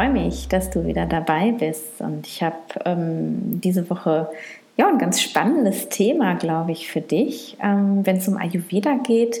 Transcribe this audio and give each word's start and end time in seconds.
Freue 0.00 0.12
mich, 0.12 0.48
dass 0.48 0.70
du 0.70 0.86
wieder 0.86 1.04
dabei 1.04 1.52
bist. 1.52 2.00
Und 2.00 2.26
ich 2.26 2.42
habe 2.42 2.56
ähm, 2.86 3.60
diese 3.60 3.90
Woche 3.90 4.30
ja 4.78 4.88
ein 4.88 4.96
ganz 4.96 5.20
spannendes 5.20 5.90
Thema, 5.90 6.36
glaube 6.36 6.72
ich, 6.72 6.90
für 6.90 7.02
dich, 7.02 7.58
ähm, 7.62 8.00
wenn 8.06 8.16
es 8.16 8.26
um 8.26 8.38
Ayurveda 8.38 8.94
geht 9.06 9.36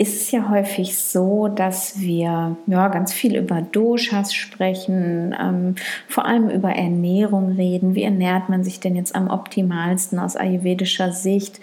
ist 0.00 0.22
es 0.22 0.30
ja 0.30 0.48
häufig 0.48 0.96
so, 0.96 1.48
dass 1.48 1.98
wir 1.98 2.56
ja, 2.68 2.88
ganz 2.88 3.12
viel 3.12 3.36
über 3.36 3.60
Doshas 3.60 4.32
sprechen, 4.32 5.34
ähm, 5.38 5.74
vor 6.06 6.24
allem 6.24 6.48
über 6.50 6.70
Ernährung 6.70 7.56
reden. 7.56 7.96
Wie 7.96 8.04
ernährt 8.04 8.48
man 8.48 8.62
sich 8.62 8.78
denn 8.78 8.94
jetzt 8.94 9.16
am 9.16 9.28
optimalsten 9.28 10.20
aus 10.20 10.36
ayurvedischer 10.36 11.10
Sicht? 11.10 11.58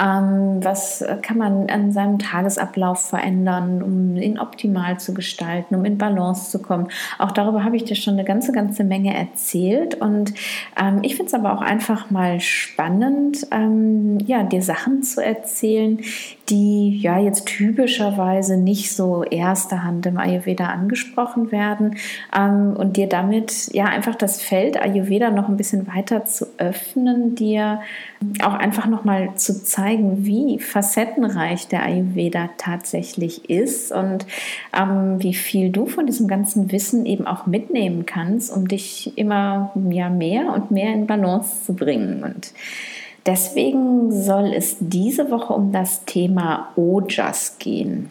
Ähm, 0.00 0.60
was 0.62 1.04
kann 1.22 1.36
man 1.36 1.68
an 1.68 1.90
seinem 1.90 2.20
Tagesablauf 2.20 3.08
verändern, 3.08 3.82
um 3.82 4.14
ihn 4.14 4.38
optimal 4.38 5.00
zu 5.00 5.12
gestalten, 5.12 5.74
um 5.74 5.84
in 5.84 5.98
Balance 5.98 6.52
zu 6.52 6.62
kommen? 6.62 6.86
Auch 7.18 7.32
darüber 7.32 7.64
habe 7.64 7.74
ich 7.74 7.82
dir 7.82 7.96
schon 7.96 8.14
eine 8.14 8.24
ganze, 8.24 8.52
ganze 8.52 8.84
Menge 8.84 9.16
erzählt. 9.16 9.96
Und 9.96 10.32
ähm, 10.80 11.00
ich 11.02 11.16
finde 11.16 11.26
es 11.26 11.34
aber 11.34 11.52
auch 11.54 11.60
einfach 11.60 12.08
mal 12.08 12.38
spannend, 12.38 13.48
ähm, 13.50 14.18
ja, 14.24 14.44
dir 14.44 14.62
Sachen 14.62 15.02
zu 15.02 15.24
erzählen, 15.24 15.98
die 16.50 16.98
ja 17.00 17.18
jetzt 17.18 17.46
typischerweise 17.80 18.58
nicht 18.58 18.94
so 18.94 19.24
erster 19.24 19.82
Hand 19.82 20.04
im 20.04 20.18
Ayurveda 20.18 20.66
angesprochen 20.66 21.50
werden 21.50 21.96
ähm, 22.36 22.74
und 22.76 22.98
dir 22.98 23.08
damit 23.08 23.70
ja 23.72 23.86
einfach 23.86 24.14
das 24.14 24.42
Feld 24.42 24.80
Ayurveda 24.80 25.30
noch 25.30 25.48
ein 25.48 25.56
bisschen 25.56 25.86
weiter 25.86 26.26
zu 26.26 26.46
öffnen, 26.58 27.34
dir 27.34 27.80
auch 28.42 28.52
einfach 28.52 28.86
noch 28.86 29.04
mal 29.04 29.34
zu 29.36 29.64
zeigen, 29.64 30.26
wie 30.26 30.58
facettenreich 30.58 31.68
der 31.68 31.84
Ayurveda 31.84 32.50
tatsächlich 32.58 33.48
ist 33.48 33.92
und 33.92 34.26
ähm, 34.78 35.22
wie 35.22 35.34
viel 35.34 35.70
du 35.70 35.86
von 35.86 36.06
diesem 36.06 36.28
ganzen 36.28 36.72
Wissen 36.72 37.06
eben 37.06 37.26
auch 37.26 37.46
mitnehmen 37.46 38.04
kannst, 38.04 38.54
um 38.54 38.68
dich 38.68 39.16
immer 39.16 39.72
ja, 39.90 40.10
mehr 40.10 40.52
und 40.52 40.70
mehr 40.70 40.92
in 40.92 41.06
Balance 41.06 41.64
zu 41.64 41.74
bringen. 41.74 42.22
Und 42.24 42.52
Deswegen 43.26 44.10
soll 44.12 44.52
es 44.54 44.76
diese 44.80 45.30
Woche 45.30 45.52
um 45.52 45.72
das 45.72 46.04
Thema 46.04 46.72
Ojas 46.76 47.56
gehen. 47.58 48.10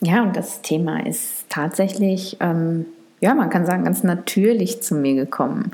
Ja, 0.00 0.22
und 0.22 0.36
das 0.36 0.62
Thema 0.62 1.06
ist 1.06 1.48
tatsächlich, 1.48 2.36
ähm, 2.40 2.86
ja, 3.20 3.34
man 3.34 3.50
kann 3.50 3.64
sagen, 3.64 3.84
ganz 3.84 4.02
natürlich 4.02 4.82
zu 4.82 4.96
mir 4.96 5.14
gekommen. 5.14 5.70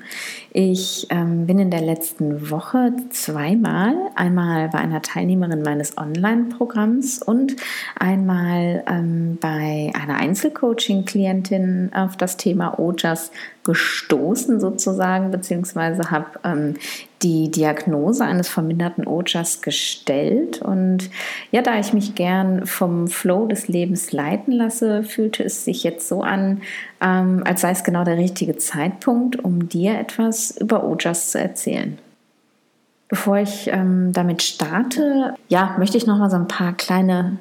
Ich 0.52 1.06
ähm, 1.08 1.46
bin 1.46 1.58
in 1.58 1.70
der 1.70 1.80
letzten 1.80 2.50
Woche 2.50 2.92
zweimal, 3.08 3.94
einmal 4.16 4.68
bei 4.68 4.80
einer 4.80 5.00
Teilnehmerin 5.00 5.62
meines 5.62 5.96
Online-Programms 5.96 7.22
und 7.22 7.56
einmal 7.98 8.84
ähm, 8.86 9.38
bei 9.40 9.90
einer 9.98 10.16
Einzelcoaching-Klientin 10.18 11.92
auf 11.94 12.18
das 12.18 12.36
Thema 12.36 12.78
Ojas 12.78 13.30
gestoßen 13.68 14.60
sozusagen, 14.60 15.30
beziehungsweise 15.30 16.10
habe 16.10 16.40
ähm, 16.42 16.76
die 17.20 17.50
Diagnose 17.50 18.24
eines 18.24 18.48
verminderten 18.48 19.06
Ojas 19.06 19.60
gestellt. 19.60 20.62
Und 20.62 21.10
ja, 21.50 21.60
da 21.60 21.78
ich 21.78 21.92
mich 21.92 22.14
gern 22.14 22.64
vom 22.64 23.08
Flow 23.08 23.46
des 23.46 23.68
Lebens 23.68 24.10
leiten 24.10 24.52
lasse, 24.52 25.02
fühlte 25.02 25.44
es 25.44 25.66
sich 25.66 25.84
jetzt 25.84 26.08
so 26.08 26.22
an, 26.22 26.62
ähm, 27.02 27.42
als 27.44 27.60
sei 27.60 27.72
es 27.72 27.84
genau 27.84 28.04
der 28.04 28.16
richtige 28.16 28.56
Zeitpunkt, 28.56 29.44
um 29.44 29.68
dir 29.68 29.98
etwas 29.98 30.56
über 30.56 30.82
Ojas 30.84 31.30
zu 31.30 31.38
erzählen. 31.38 31.98
Bevor 33.08 33.36
ich 33.36 33.68
ähm, 33.68 34.14
damit 34.14 34.42
starte, 34.42 35.34
ja, 35.48 35.76
möchte 35.78 35.98
ich 35.98 36.06
noch 36.06 36.18
mal 36.18 36.30
so 36.30 36.36
ein 36.36 36.48
paar 36.48 36.72
kleine 36.72 37.36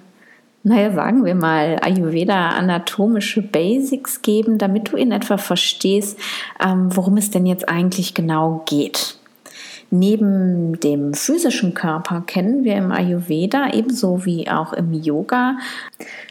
naja, 0.63 0.91
sagen 0.91 1.23
wir 1.23 1.35
mal, 1.35 1.77
Ayurveda 1.81 2.49
anatomische 2.49 3.41
Basics 3.41 4.21
geben, 4.21 4.57
damit 4.57 4.91
du 4.91 4.97
in 4.97 5.11
etwa 5.11 5.37
verstehst, 5.37 6.19
ähm, 6.63 6.89
worum 6.95 7.17
es 7.17 7.31
denn 7.31 7.45
jetzt 7.45 7.69
eigentlich 7.69 8.13
genau 8.13 8.63
geht. 8.65 9.17
Neben 9.89 10.77
dem 10.81 11.13
physischen 11.13 11.73
Körper 11.73 12.21
kennen 12.27 12.65
wir 12.65 12.75
im 12.75 12.91
Ayurveda 12.91 13.71
ebenso 13.71 14.25
wie 14.25 14.49
auch 14.49 14.73
im 14.73 14.93
Yoga 14.93 15.57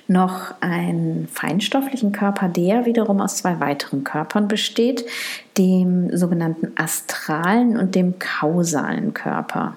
noch 0.09 0.54
einen 0.60 1.26
feinstofflichen 1.28 2.12
Körper, 2.12 2.48
der 2.48 2.84
wiederum 2.84 3.22
aus 3.22 3.37
zwei 3.37 3.58
weiteren 3.58 4.04
Körpern 4.04 4.47
besteht, 4.47 5.06
dem 5.56 6.14
sogenannten 6.14 6.72
astralen 6.76 7.78
und 7.78 7.94
dem 7.94 8.19
kausalen 8.19 9.14
Körper. 9.14 9.75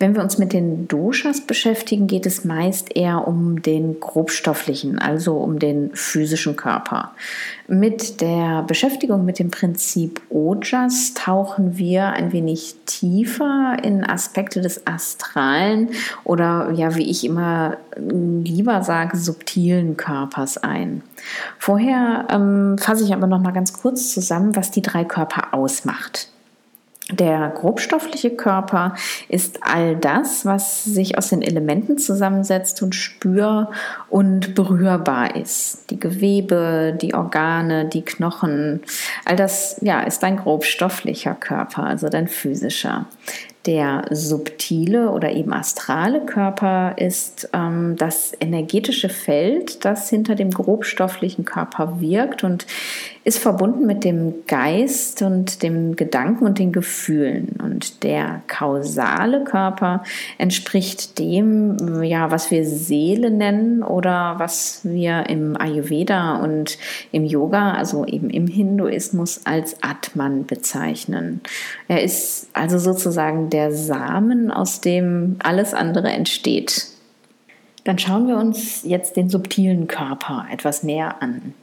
Wenn 0.00 0.14
wir 0.14 0.22
uns 0.22 0.38
mit 0.38 0.54
den 0.54 0.88
Doshas 0.88 1.42
beschäftigen, 1.42 2.06
geht 2.06 2.24
es 2.24 2.42
meist 2.42 2.96
eher 2.96 3.28
um 3.28 3.60
den 3.60 4.00
grobstofflichen, 4.00 4.98
also 4.98 5.36
um 5.36 5.58
den 5.58 5.90
physischen 5.92 6.56
Körper. 6.56 7.12
Mit 7.68 8.22
der 8.22 8.62
Beschäftigung 8.62 9.26
mit 9.26 9.38
dem 9.38 9.50
Prinzip 9.50 10.22
Ojas 10.30 11.12
tauchen 11.12 11.76
wir 11.76 12.06
ein 12.06 12.32
wenig 12.32 12.76
tiefer 12.86 13.76
in 13.82 14.02
Aspekte 14.02 14.62
des 14.62 14.86
astralen 14.86 15.90
oder 16.24 16.70
ja, 16.74 16.96
wie 16.96 17.10
ich 17.10 17.22
immer 17.22 17.76
lieber 17.98 18.82
sage, 18.82 19.18
subtilen 19.18 19.98
Körpers 19.98 20.56
ein. 20.56 21.02
Vorher 21.58 22.26
ähm, 22.30 22.78
fasse 22.78 23.04
ich 23.04 23.12
aber 23.12 23.26
noch 23.26 23.40
mal 23.40 23.52
ganz 23.52 23.74
kurz 23.74 24.14
zusammen, 24.14 24.56
was 24.56 24.70
die 24.70 24.80
drei 24.80 25.04
Körper 25.04 25.52
ausmacht. 25.52 26.30
Der 27.12 27.48
grobstoffliche 27.50 28.30
Körper 28.30 28.94
ist 29.28 29.58
all 29.62 29.96
das, 29.96 30.44
was 30.44 30.84
sich 30.84 31.18
aus 31.18 31.28
den 31.28 31.42
Elementen 31.42 31.98
zusammensetzt 31.98 32.82
und 32.82 32.94
spür- 32.94 33.70
und 34.08 34.54
berührbar 34.54 35.34
ist. 35.36 35.90
Die 35.90 35.98
Gewebe, 35.98 36.96
die 37.00 37.14
Organe, 37.14 37.86
die 37.86 38.02
Knochen, 38.02 38.82
all 39.24 39.36
das 39.36 39.78
ja, 39.80 40.02
ist 40.02 40.22
ein 40.22 40.36
grobstofflicher 40.36 41.34
Körper, 41.34 41.84
also 41.84 42.08
dein 42.08 42.28
physischer. 42.28 43.06
Der 43.66 44.06
subtile 44.10 45.10
oder 45.10 45.32
eben 45.32 45.52
astrale 45.52 46.24
Körper 46.24 46.94
ist 46.96 47.50
ähm, 47.52 47.94
das 47.98 48.32
energetische 48.40 49.10
Feld, 49.10 49.84
das 49.84 50.08
hinter 50.08 50.34
dem 50.34 50.50
grobstofflichen 50.50 51.44
Körper 51.44 52.00
wirkt 52.00 52.42
und 52.42 52.66
ist 53.22 53.38
verbunden 53.38 53.84
mit 53.84 54.04
dem 54.04 54.46
Geist 54.46 55.20
und 55.20 55.62
dem 55.62 55.94
Gedanken 55.94 56.46
und 56.46 56.58
den 56.58 56.72
Gefühlen. 56.72 57.58
Und 57.62 58.02
der 58.02 58.40
kausale 58.46 59.44
Körper 59.44 60.02
entspricht 60.38 61.18
dem, 61.18 62.02
ja, 62.02 62.30
was 62.30 62.50
wir 62.50 62.64
Seele 62.64 63.30
nennen 63.30 63.82
oder 63.82 64.36
was 64.38 64.80
wir 64.84 65.28
im 65.28 65.54
Ayurveda 65.60 66.36
und 66.36 66.78
im 67.12 67.26
Yoga, 67.26 67.72
also 67.72 68.06
eben 68.06 68.30
im 68.30 68.46
Hinduismus, 68.46 69.42
als 69.44 69.76
Atman 69.82 70.46
bezeichnen. 70.46 71.42
Er 71.88 72.02
ist 72.02 72.48
also 72.54 72.78
sozusagen 72.78 73.50
der 73.50 73.72
Samen, 73.72 74.50
aus 74.50 74.80
dem 74.80 75.36
alles 75.40 75.74
andere 75.74 76.08
entsteht. 76.08 76.86
Dann 77.84 77.98
schauen 77.98 78.28
wir 78.28 78.36
uns 78.36 78.82
jetzt 78.84 79.16
den 79.16 79.28
subtilen 79.28 79.88
Körper 79.88 80.46
etwas 80.50 80.82
näher 80.82 81.22
an. 81.22 81.54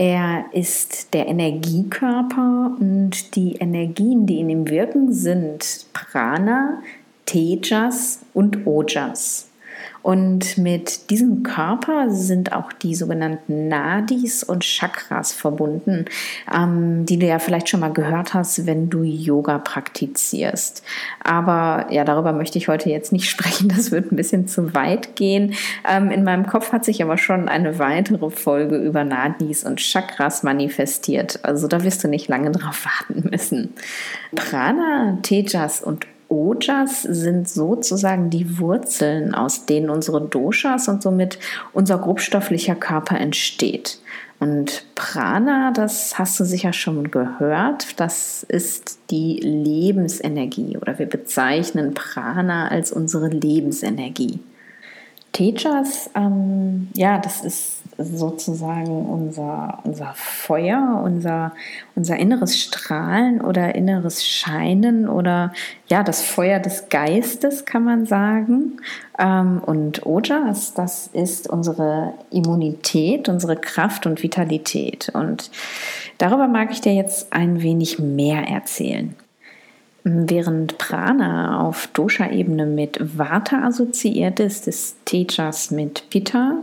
Er 0.00 0.46
ist 0.52 1.12
der 1.12 1.28
Energiekörper 1.28 2.74
und 2.80 3.36
die 3.36 3.56
Energien, 3.56 4.24
die 4.24 4.40
in 4.40 4.48
ihm 4.48 4.70
wirken, 4.70 5.12
sind 5.12 5.84
Prana, 5.92 6.82
Tejas 7.26 8.20
und 8.32 8.66
Ojas. 8.66 9.49
Und 10.02 10.56
mit 10.56 11.10
diesem 11.10 11.42
Körper 11.42 12.10
sind 12.10 12.52
auch 12.52 12.72
die 12.72 12.94
sogenannten 12.94 13.68
Nadis 13.68 14.42
und 14.42 14.64
Chakras 14.64 15.32
verbunden, 15.32 16.06
ähm, 16.52 17.04
die 17.04 17.18
du 17.18 17.26
ja 17.26 17.38
vielleicht 17.38 17.68
schon 17.68 17.80
mal 17.80 17.92
gehört 17.92 18.32
hast, 18.32 18.66
wenn 18.66 18.88
du 18.88 19.02
Yoga 19.02 19.58
praktizierst. 19.58 20.82
Aber 21.22 21.86
ja, 21.90 22.04
darüber 22.04 22.32
möchte 22.32 22.58
ich 22.58 22.68
heute 22.68 22.88
jetzt 22.88 23.12
nicht 23.12 23.28
sprechen. 23.30 23.68
Das 23.68 23.90
wird 23.90 24.10
ein 24.12 24.16
bisschen 24.16 24.48
zu 24.48 24.74
weit 24.74 25.16
gehen. 25.16 25.54
Ähm, 25.88 26.10
in 26.10 26.24
meinem 26.24 26.46
Kopf 26.46 26.72
hat 26.72 26.84
sich 26.84 27.02
aber 27.02 27.18
schon 27.18 27.48
eine 27.48 27.78
weitere 27.78 28.30
Folge 28.30 28.76
über 28.76 29.04
Nadis 29.04 29.64
und 29.64 29.80
Chakras 29.80 30.42
manifestiert. 30.42 31.40
Also 31.42 31.68
da 31.68 31.84
wirst 31.84 32.02
du 32.04 32.08
nicht 32.08 32.28
lange 32.28 32.50
drauf 32.50 32.84
warten 32.84 33.28
müssen. 33.30 33.74
Prana, 34.34 35.18
Tejas 35.22 35.82
und 35.82 36.06
Ojas 36.30 37.02
sind 37.02 37.48
sozusagen 37.48 38.30
die 38.30 38.58
Wurzeln, 38.58 39.34
aus 39.34 39.66
denen 39.66 39.90
unsere 39.90 40.20
Doshas 40.20 40.88
und 40.88 41.02
somit 41.02 41.38
unser 41.72 41.98
grobstofflicher 41.98 42.76
Körper 42.76 43.18
entsteht. 43.18 43.98
Und 44.38 44.84
Prana, 44.94 45.70
das 45.72 46.18
hast 46.18 46.40
du 46.40 46.44
sicher 46.44 46.72
schon 46.72 47.10
gehört, 47.10 48.00
das 48.00 48.42
ist 48.44 48.98
die 49.10 49.38
Lebensenergie 49.40 50.78
oder 50.78 50.98
wir 50.98 51.06
bezeichnen 51.06 51.92
Prana 51.92 52.68
als 52.68 52.90
unsere 52.90 53.28
Lebensenergie. 53.28 54.38
Tejas, 55.32 56.10
ähm, 56.14 56.88
ja, 56.94 57.18
das 57.18 57.44
ist 57.44 57.79
sozusagen 58.04 59.06
unser, 59.06 59.78
unser 59.84 60.12
Feuer, 60.14 61.00
unser, 61.04 61.52
unser 61.94 62.16
inneres 62.16 62.58
Strahlen 62.58 63.40
oder 63.40 63.74
inneres 63.74 64.26
Scheinen 64.26 65.08
oder 65.08 65.52
ja, 65.88 66.02
das 66.02 66.22
Feuer 66.22 66.58
des 66.58 66.88
Geistes, 66.88 67.64
kann 67.64 67.84
man 67.84 68.06
sagen. 68.06 68.80
Ähm, 69.18 69.62
und 69.64 70.06
Ojas, 70.06 70.74
das 70.74 71.08
ist 71.12 71.48
unsere 71.48 72.14
Immunität, 72.30 73.28
unsere 73.28 73.56
Kraft 73.56 74.06
und 74.06 74.22
Vitalität. 74.22 75.10
Und 75.14 75.50
darüber 76.18 76.48
mag 76.48 76.70
ich 76.70 76.80
dir 76.80 76.94
jetzt 76.94 77.32
ein 77.32 77.62
wenig 77.62 77.98
mehr 77.98 78.48
erzählen. 78.48 79.14
Während 80.02 80.78
Prana 80.78 81.60
auf 81.60 81.88
Dosha-Ebene 81.88 82.64
mit 82.64 83.18
Vata 83.18 83.64
assoziiert 83.64 84.40
ist, 84.40 84.66
ist 84.66 84.96
Tejas 85.04 85.70
mit 85.70 86.08
Pitta 86.08 86.62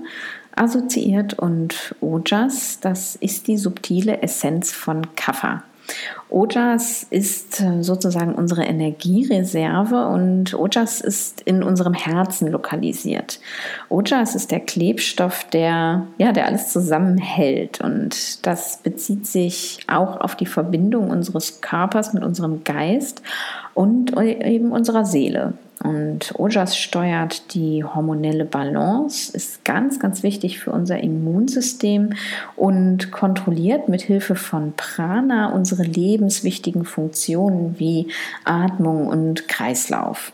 assoziiert 0.57 1.35
und 1.35 1.95
Ojas, 2.01 2.79
das 2.81 3.15
ist 3.15 3.47
die 3.47 3.57
subtile 3.57 4.21
Essenz 4.21 4.71
von 4.71 5.15
Kapha. 5.15 5.63
Ojas 6.29 7.07
ist 7.09 7.61
äh, 7.61 7.81
sozusagen 7.81 8.35
unsere 8.35 8.65
Energiereserve 8.65 10.07
und 10.07 10.53
Ojas 10.53 10.99
ist 10.99 11.41
in 11.41 11.63
unserem 11.63 11.93
Herzen 11.93 12.51
lokalisiert. 12.51 13.39
Ojas 13.87 14.35
ist 14.35 14.51
der 14.51 14.59
Klebstoff, 14.59 15.45
der, 15.45 16.05
ja, 16.17 16.33
der 16.33 16.45
alles 16.45 16.73
zusammenhält 16.73 17.79
und 17.79 18.45
das 18.45 18.77
bezieht 18.77 19.25
sich 19.25 19.79
auch 19.87 20.19
auf 20.19 20.35
die 20.35 20.45
Verbindung 20.45 21.09
unseres 21.09 21.61
Körpers 21.61 22.13
mit 22.13 22.23
unserem 22.23 22.65
Geist 22.65 23.21
und 23.73 24.17
eben 24.19 24.71
unserer 24.73 25.05
Seele. 25.05 25.53
Und 25.83 26.33
Ojas 26.39 26.75
steuert 26.75 27.53
die 27.53 27.83
hormonelle 27.83 28.45
Balance, 28.45 29.31
ist 29.35 29.63
ganz, 29.63 29.99
ganz 29.99 30.23
wichtig 30.23 30.59
für 30.59 30.71
unser 30.71 30.99
Immunsystem 30.99 32.13
und 32.55 33.11
kontrolliert 33.11 33.87
mit 33.87 34.01
Hilfe 34.01 34.35
von 34.35 34.73
Prana 34.75 35.51
unsere 35.53 35.83
lebenswichtigen 35.83 36.83
Funktionen 36.83 37.75
wie 37.77 38.07
Atmung 38.43 39.07
und 39.07 39.47
Kreislauf. 39.47 40.31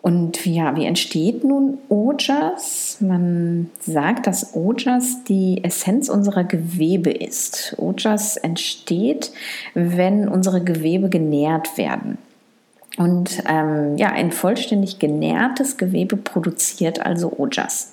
Und 0.00 0.46
ja, 0.46 0.76
wie 0.76 0.86
entsteht 0.86 1.42
nun 1.42 1.78
Ojas? 1.88 2.98
Man 3.00 3.70
sagt, 3.80 4.28
dass 4.28 4.54
Ojas 4.54 5.24
die 5.24 5.62
Essenz 5.64 6.08
unserer 6.08 6.44
Gewebe 6.44 7.10
ist. 7.10 7.74
Ojas 7.78 8.36
entsteht, 8.36 9.32
wenn 9.74 10.28
unsere 10.28 10.62
Gewebe 10.62 11.08
genährt 11.08 11.76
werden. 11.76 12.18
Und 12.98 13.44
ähm, 13.48 13.96
ja, 13.96 14.08
ein 14.10 14.32
vollständig 14.32 14.98
genährtes 14.98 15.76
Gewebe 15.76 16.16
produziert 16.16 17.00
also 17.00 17.32
Ojas. 17.38 17.92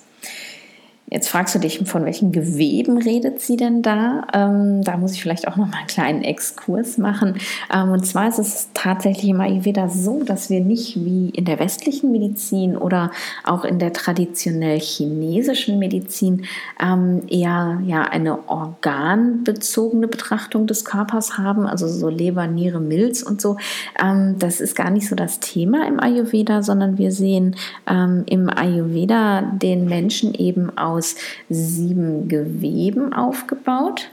Jetzt 1.08 1.28
fragst 1.28 1.54
du 1.54 1.60
dich, 1.60 1.78
von 1.84 2.04
welchen 2.04 2.32
Geweben 2.32 2.98
redet 2.98 3.40
sie 3.40 3.56
denn 3.56 3.80
da? 3.80 4.26
Ähm, 4.34 4.82
da 4.82 4.96
muss 4.96 5.12
ich 5.12 5.22
vielleicht 5.22 5.46
auch 5.46 5.54
noch 5.54 5.68
mal 5.68 5.76
einen 5.78 5.86
kleinen 5.86 6.22
Exkurs 6.24 6.98
machen. 6.98 7.36
Ähm, 7.72 7.90
und 7.90 8.04
zwar 8.04 8.26
ist 8.26 8.40
es 8.40 8.70
tatsächlich 8.74 9.30
im 9.30 9.40
Ayurveda 9.40 9.88
so, 9.88 10.24
dass 10.24 10.50
wir 10.50 10.60
nicht 10.60 10.96
wie 10.96 11.30
in 11.30 11.44
der 11.44 11.60
westlichen 11.60 12.10
Medizin 12.10 12.76
oder 12.76 13.12
auch 13.44 13.64
in 13.64 13.78
der 13.78 13.92
traditionell 13.92 14.80
chinesischen 14.80 15.78
Medizin 15.78 16.44
ähm, 16.82 17.22
eher 17.28 17.80
ja, 17.86 18.02
eine 18.02 18.48
organbezogene 18.48 20.08
Betrachtung 20.08 20.66
des 20.66 20.84
Körpers 20.84 21.38
haben, 21.38 21.66
also 21.66 21.86
so 21.86 22.08
Leber, 22.08 22.48
Niere, 22.48 22.80
Milz 22.80 23.22
und 23.22 23.40
so. 23.40 23.58
Ähm, 24.02 24.40
das 24.40 24.60
ist 24.60 24.74
gar 24.74 24.90
nicht 24.90 25.08
so 25.08 25.14
das 25.14 25.38
Thema 25.38 25.86
im 25.86 26.00
Ayurveda, 26.00 26.64
sondern 26.64 26.98
wir 26.98 27.12
sehen 27.12 27.54
ähm, 27.86 28.24
im 28.26 28.50
Ayurveda 28.50 29.42
den 29.42 29.84
Menschen 29.84 30.34
eben 30.34 30.76
aus 30.76 30.95
aus 30.96 31.16
sieben 31.48 32.28
Geweben 32.28 33.12
aufgebaut. 33.12 34.10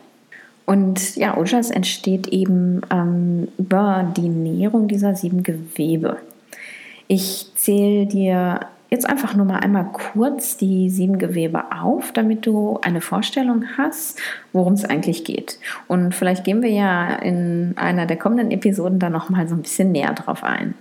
Und 0.65 1.15
ja, 1.15 1.38
Ojas 1.38 1.71
entsteht 1.71 2.27
eben 2.27 2.81
ähm, 2.89 3.50
über 3.57 4.12
die 4.15 4.30
Nährung 4.30 4.88
dieser 4.88 5.15
sieben 5.15 5.44
Gewebe. 5.44 6.18
Ich 7.07 7.47
zähle 7.56 8.06
dir 8.06 8.62
jetzt 8.94 9.09
einfach 9.09 9.35
nur 9.35 9.47
mal 9.47 9.59
einmal 9.59 9.88
kurz 9.91 10.56
die 10.56 10.89
sieben 10.89 11.18
Gewebe 11.18 11.63
auf, 11.71 12.12
damit 12.12 12.45
du 12.45 12.80
eine 12.83 13.01
Vorstellung 13.01 13.65
hast, 13.75 14.19
worum 14.53 14.74
es 14.74 14.85
eigentlich 14.85 15.25
geht. 15.25 15.57
Und 15.88 16.13
vielleicht 16.13 16.44
gehen 16.44 16.62
wir 16.62 16.69
ja 16.69 17.15
in 17.15 17.74
einer 17.75 18.06
der 18.06 18.18
kommenden 18.18 18.51
Episoden 18.51 19.00
da 19.00 19.09
noch 19.09 19.30
mal 19.30 19.50
so 19.50 19.56
ein 19.56 19.63
bisschen 19.63 19.91
näher 19.91 20.13
drauf 20.13 20.44
ein. 20.44 20.75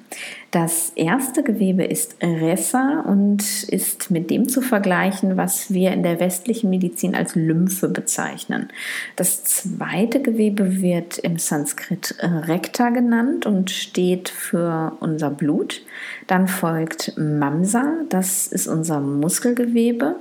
Das 0.52 0.92
erste 0.96 1.42
Gewebe 1.42 1.82
ist 1.82 2.16
Ressa 2.22 3.00
und 3.06 3.62
ist 3.62 4.10
mit 4.10 4.28
dem 4.28 4.50
zu 4.50 4.60
vergleichen, 4.60 5.38
was 5.38 5.72
wir 5.72 5.92
in 5.92 6.02
der 6.02 6.20
westlichen 6.20 6.68
Medizin 6.68 7.14
als 7.14 7.34
Lymphe 7.34 7.88
bezeichnen. 7.88 8.68
Das 9.16 9.44
zweite 9.44 10.20
Gewebe 10.20 10.82
wird 10.82 11.16
im 11.16 11.38
Sanskrit 11.38 12.16
Rekta 12.20 12.90
genannt 12.90 13.46
und 13.46 13.70
steht 13.70 14.28
für 14.28 14.94
unser 15.00 15.30
Blut. 15.30 15.80
Dann 16.26 16.48
folgt 16.48 17.16
Mamsa, 17.16 17.94
das 18.10 18.46
ist 18.46 18.66
unser 18.66 19.00
Muskelgewebe. 19.00 20.16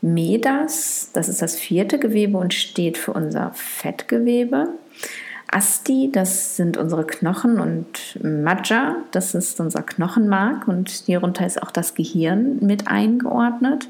Medas, 0.00 1.10
das 1.12 1.28
ist 1.28 1.42
das 1.42 1.56
vierte 1.56 1.98
Gewebe 1.98 2.38
und 2.38 2.54
steht 2.54 2.98
für 2.98 3.14
unser 3.14 3.50
Fettgewebe. 3.54 4.68
Asti, 5.54 6.10
das 6.10 6.56
sind 6.56 6.78
unsere 6.78 7.06
Knochen 7.06 7.60
und 7.60 8.18
Majja, 8.24 8.96
das 9.10 9.34
ist 9.34 9.60
unser 9.60 9.82
Knochenmark 9.82 10.66
und 10.66 10.88
hierunter 10.88 11.46
ist 11.46 11.62
auch 11.62 11.70
das 11.70 11.94
Gehirn 11.94 12.56
mit 12.62 12.88
eingeordnet. 12.88 13.88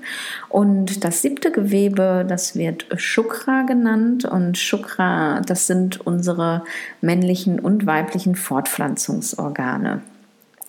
Und 0.48 1.04
das 1.04 1.22
siebte 1.22 1.52
Gewebe, 1.52 2.26
das 2.28 2.56
wird 2.56 2.86
Shukra 2.96 3.62
genannt 3.62 4.24
und 4.24 4.58
Shukra, 4.58 5.40
das 5.42 5.68
sind 5.68 6.04
unsere 6.04 6.64
männlichen 7.00 7.60
und 7.60 7.86
weiblichen 7.86 8.34
Fortpflanzungsorgane. 8.34 10.02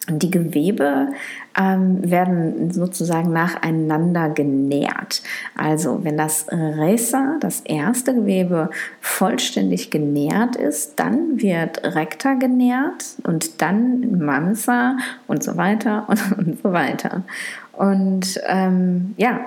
Die 0.09 0.29
Gewebe 0.29 1.07
ähm, 1.57 2.09
werden 2.09 2.71
sozusagen 2.71 3.31
nacheinander 3.31 4.29
genährt. 4.29 5.21
Also 5.55 6.03
wenn 6.03 6.17
das 6.17 6.47
Resa, 6.49 7.37
das 7.39 7.61
erste 7.61 8.15
Gewebe, 8.15 8.69
vollständig 9.01 9.91
genährt 9.91 10.55
ist, 10.55 10.99
dann 10.99 11.41
wird 11.41 11.83
Rekta 11.83 12.33
genährt 12.33 13.05
und 13.23 13.61
dann 13.61 14.19
Mansa 14.19 14.97
und 15.27 15.43
so 15.43 15.57
weiter 15.57 16.05
und, 16.07 16.37
und 16.37 16.61
so 16.61 16.73
weiter. 16.73 17.23
Und 17.75 18.39
ähm, 18.45 19.15
ja, 19.17 19.39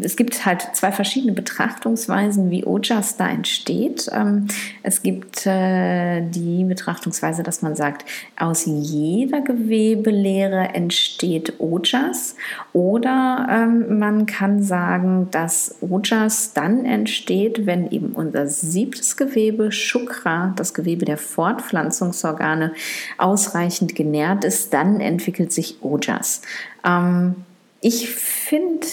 es 0.00 0.16
gibt 0.16 0.44
halt 0.44 0.60
zwei 0.72 0.90
verschiedene 0.90 1.32
Betrachtungsweisen, 1.32 2.50
wie 2.50 2.64
Ojas 2.66 3.16
da 3.16 3.28
entsteht. 3.28 4.10
Ähm, 4.12 4.48
es 4.82 5.02
gibt 5.04 5.46
äh, 5.46 6.22
die 6.22 6.64
Betrachtungsweise, 6.64 7.44
dass 7.44 7.62
man 7.62 7.76
sagt, 7.76 8.04
aus 8.36 8.64
jeder 8.66 9.40
Gewebelehre 9.40 10.70
entsteht 10.74 11.60
Ojas. 11.60 12.34
Oder 12.72 13.46
ähm, 13.48 14.00
man 14.00 14.26
kann 14.26 14.64
sagen, 14.64 15.28
dass 15.30 15.76
Ojas 15.80 16.54
dann 16.54 16.84
entsteht, 16.84 17.66
wenn 17.66 17.88
eben 17.92 18.14
unser 18.14 18.48
siebtes 18.48 19.16
Gewebe, 19.16 19.70
Shukra, 19.70 20.54
das 20.56 20.74
Gewebe 20.74 21.04
der 21.04 21.18
Fortpflanzungsorgane, 21.18 22.72
ausreichend 23.16 23.94
genährt 23.94 24.44
ist. 24.44 24.74
Dann 24.74 24.98
entwickelt 25.00 25.52
sich 25.52 25.76
Ojas. 25.82 26.42
Ähm, 26.84 27.36
ich 27.80 28.10
finde 28.10 28.86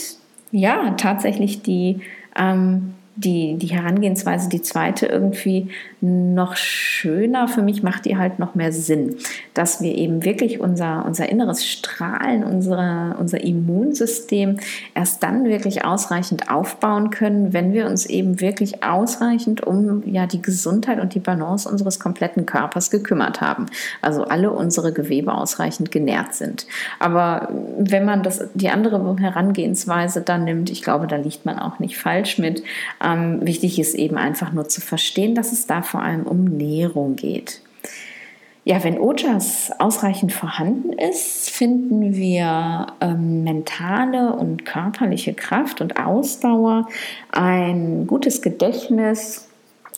ja 0.51 0.91
tatsächlich 0.91 1.61
die 1.61 2.01
ähm, 2.35 2.95
die, 3.15 3.57
die 3.57 3.67
Herangehensweise, 3.67 4.49
die 4.49 4.61
zweite, 4.61 5.05
irgendwie 5.05 5.69
noch 6.01 6.55
schöner. 6.55 7.47
Für 7.47 7.61
mich 7.61 7.83
macht 7.83 8.05
die 8.05 8.17
halt 8.17 8.39
noch 8.39 8.55
mehr 8.55 8.71
Sinn, 8.71 9.17
dass 9.53 9.81
wir 9.81 9.95
eben 9.95 10.23
wirklich 10.23 10.61
unser, 10.61 11.05
unser 11.05 11.27
inneres 11.27 11.65
Strahlen, 11.65 12.43
unsere, 12.43 13.15
unser 13.19 13.43
Immunsystem 13.43 14.57
erst 14.95 15.21
dann 15.23 15.45
wirklich 15.45 15.83
ausreichend 15.83 16.49
aufbauen 16.49 17.09
können, 17.09 17.51
wenn 17.51 17.73
wir 17.73 17.87
uns 17.87 18.05
eben 18.05 18.39
wirklich 18.39 18.83
ausreichend 18.83 19.65
um 19.65 20.03
ja, 20.05 20.25
die 20.25 20.41
Gesundheit 20.41 21.01
und 21.01 21.13
die 21.13 21.19
Balance 21.19 21.69
unseres 21.69 21.99
kompletten 21.99 22.45
Körpers 22.45 22.89
gekümmert 22.91 23.41
haben. 23.41 23.65
Also 24.01 24.23
alle 24.23 24.51
unsere 24.51 24.93
Gewebe 24.93 25.33
ausreichend 25.33 25.91
genährt 25.91 26.33
sind. 26.33 26.65
Aber 26.99 27.49
wenn 27.77 28.05
man 28.05 28.23
das, 28.23 28.47
die 28.53 28.69
andere 28.69 29.17
Herangehensweise 29.19 30.21
dann 30.21 30.45
nimmt, 30.45 30.69
ich 30.69 30.81
glaube, 30.81 31.07
da 31.07 31.17
liegt 31.17 31.45
man 31.45 31.59
auch 31.59 31.79
nicht 31.79 31.97
falsch 31.97 32.37
mit. 32.37 32.63
Ähm, 33.09 33.45
wichtig 33.45 33.79
ist 33.79 33.95
eben 33.95 34.17
einfach 34.17 34.51
nur 34.51 34.67
zu 34.67 34.81
verstehen, 34.81 35.35
dass 35.35 35.51
es 35.51 35.67
da 35.67 35.81
vor 35.81 36.01
allem 36.01 36.23
um 36.23 36.43
Nährung 36.45 37.15
geht. 37.15 37.61
Ja, 38.65 38.83
wenn 38.83 38.99
Ojas 38.99 39.71
ausreichend 39.79 40.31
vorhanden 40.31 40.93
ist, 40.93 41.49
finden 41.49 42.13
wir 42.13 42.87
ähm, 43.01 43.43
mentale 43.43 44.33
und 44.35 44.65
körperliche 44.65 45.33
Kraft 45.33 45.81
und 45.81 45.97
Ausdauer, 45.97 46.87
ein 47.31 48.05
gutes 48.05 48.41
Gedächtnis, 48.41 49.47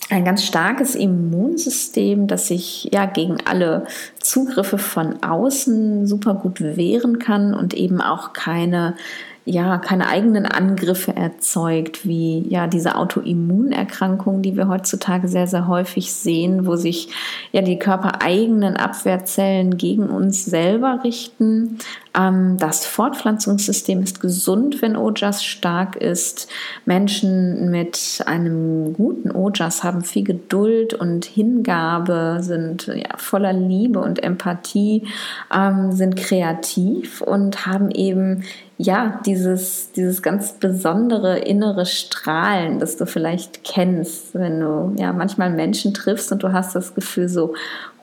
ein 0.10 0.25
ganz 0.25 0.46
starkes 0.46 0.96
Immunsystem, 0.96 2.27
das 2.27 2.48
sich 2.48 2.89
ja 2.94 3.06
gegen 3.08 3.38
alle 3.46 3.88
Zugriffe 4.20 4.77
von 4.77 5.24
außen 5.24 6.06
super 6.06 6.36
gut 6.36 6.62
wehren 6.62 7.18
kann 7.18 7.53
und 7.53 7.74
eben 7.74 8.00
auch 8.00 8.34
keine 8.34 8.96
ja 9.45 9.79
keine 9.79 10.07
eigenen 10.07 10.45
Angriffe 10.45 11.15
erzeugt, 11.15 12.05
wie 12.05 12.48
ja 12.48 12.67
diese 12.67 12.95
Autoimmunerkrankungen, 12.95 14.43
die 14.43 14.55
wir 14.55 14.67
heutzutage 14.67 15.27
sehr, 15.27 15.48
sehr 15.48 15.67
häufig 15.67 16.13
sehen, 16.13 16.67
wo 16.67 16.75
sich 16.75 17.10
ja 17.51 17.62
die 17.62 17.79
körpereigenen 17.79 18.77
Abwehrzellen 18.77 19.77
gegen 19.77 20.10
uns 20.10 20.45
selber 20.45 21.00
richten. 21.03 21.79
Ähm, 22.15 22.57
das 22.57 22.86
Fortpflanzungssystem 22.86 24.03
ist 24.03 24.19
gesund, 24.19 24.81
wenn 24.83 24.95
Ojas 24.95 25.43
stark 25.43 25.95
ist. 25.95 26.48
Menschen 26.86 27.71
mit 27.71 28.21
einem 28.27 28.93
guten 28.93 29.31
Ojas 29.31 29.83
haben 29.83 30.03
viel 30.03 30.24
Geduld 30.24 30.93
und 30.93 31.25
Hingabe, 31.25 32.38
sind 32.41 32.88
ja, 32.88 33.17
voller 33.17 33.53
Liebe 33.53 34.00
und 34.00 34.21
Empathie, 34.24 35.07
ähm, 35.55 35.91
sind 35.93 36.15
kreativ 36.15 37.21
und 37.21 37.65
haben 37.65 37.89
eben 37.89 38.43
ja, 38.81 39.19
dieses, 39.25 39.91
dieses 39.91 40.21
ganz 40.21 40.53
besondere 40.53 41.38
innere 41.39 41.85
Strahlen, 41.85 42.79
das 42.79 42.97
du 42.97 43.05
vielleicht 43.05 43.63
kennst, 43.63 44.33
wenn 44.33 44.59
du 44.59 44.95
ja 44.97 45.13
manchmal 45.13 45.51
Menschen 45.51 45.93
triffst 45.93 46.31
und 46.31 46.41
du 46.41 46.51
hast 46.51 46.75
das 46.75 46.95
Gefühl 46.95 47.29
so, 47.29 47.53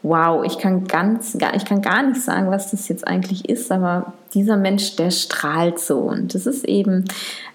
wow, 0.02 0.44
ich 0.44 0.58
kann 0.58 0.86
ganz, 0.86 1.36
ich 1.56 1.64
kann 1.64 1.82
gar 1.82 2.04
nicht 2.04 2.22
sagen, 2.22 2.50
was 2.50 2.70
das 2.70 2.86
jetzt 2.86 3.06
eigentlich 3.06 3.48
ist, 3.48 3.72
aber 3.72 4.12
dieser 4.34 4.56
Mensch, 4.56 4.94
der 4.94 5.10
strahlt 5.10 5.80
so. 5.80 5.98
Und 5.98 6.34
das 6.34 6.46
ist 6.46 6.64
eben, 6.64 7.04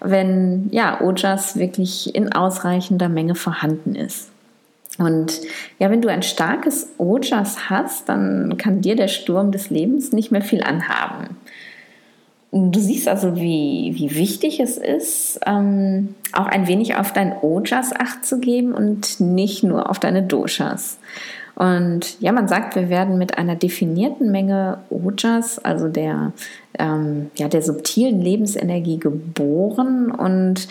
wenn 0.00 0.68
ja, 0.70 1.00
Ojas 1.00 1.56
wirklich 1.56 2.14
in 2.14 2.32
ausreichender 2.32 3.08
Menge 3.08 3.34
vorhanden 3.34 3.94
ist. 3.94 4.28
Und 4.98 5.40
ja, 5.78 5.90
wenn 5.90 6.02
du 6.02 6.08
ein 6.08 6.22
starkes 6.22 6.88
Ojas 6.98 7.70
hast, 7.70 8.08
dann 8.10 8.58
kann 8.58 8.82
dir 8.82 8.96
der 8.96 9.08
Sturm 9.08 9.50
des 9.50 9.70
Lebens 9.70 10.12
nicht 10.12 10.30
mehr 10.30 10.42
viel 10.42 10.62
anhaben. 10.62 11.36
Du 12.56 12.78
siehst 12.78 13.08
also, 13.08 13.34
wie, 13.34 13.94
wie 13.96 14.14
wichtig 14.14 14.60
es 14.60 14.76
ist, 14.76 15.40
ähm, 15.44 16.14
auch 16.32 16.46
ein 16.46 16.68
wenig 16.68 16.94
auf 16.94 17.12
dein 17.12 17.34
Ojas 17.42 17.92
Acht 17.92 18.24
zu 18.24 18.38
geben 18.38 18.72
und 18.72 19.18
nicht 19.18 19.64
nur 19.64 19.90
auf 19.90 19.98
deine 19.98 20.22
Doshas. 20.22 20.98
Und 21.56 22.20
ja, 22.20 22.30
man 22.30 22.46
sagt, 22.46 22.76
wir 22.76 22.88
werden 22.88 23.18
mit 23.18 23.38
einer 23.38 23.56
definierten 23.56 24.30
Menge 24.30 24.78
Ojas, 24.88 25.58
also 25.58 25.88
der, 25.88 26.32
ähm, 26.78 27.32
ja, 27.36 27.48
der 27.48 27.62
subtilen 27.62 28.20
Lebensenergie 28.20 28.98
geboren 28.98 30.12
und 30.12 30.68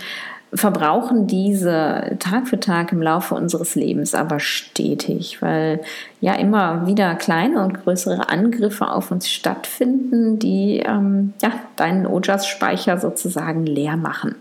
verbrauchen 0.56 1.28
diese 1.28 2.16
Tag 2.20 2.48
für 2.48 2.60
Tag 2.60 2.92
im 2.92 3.02
Laufe 3.02 3.36
unseres 3.36 3.76
Lebens 3.76 4.14
aber 4.14 4.40
stetig, 4.40 5.42
weil 5.42 5.82
ja 6.22 6.36
immer 6.36 6.86
wieder 6.86 7.16
kleine 7.16 7.64
und 7.64 7.84
größere 7.84 8.30
Angriffe 8.30 8.88
auf 8.88 9.12
uns 9.12 9.30
stattfinden, 9.30 10.40
die 10.40 10.80
ähm, 10.86 11.34
ja, 11.42 11.52
deinen 11.76 12.06
Ojas-Speicher 12.06 13.00
sozusagen 13.00 13.66
leer 13.66 13.98
machen. 13.98 14.36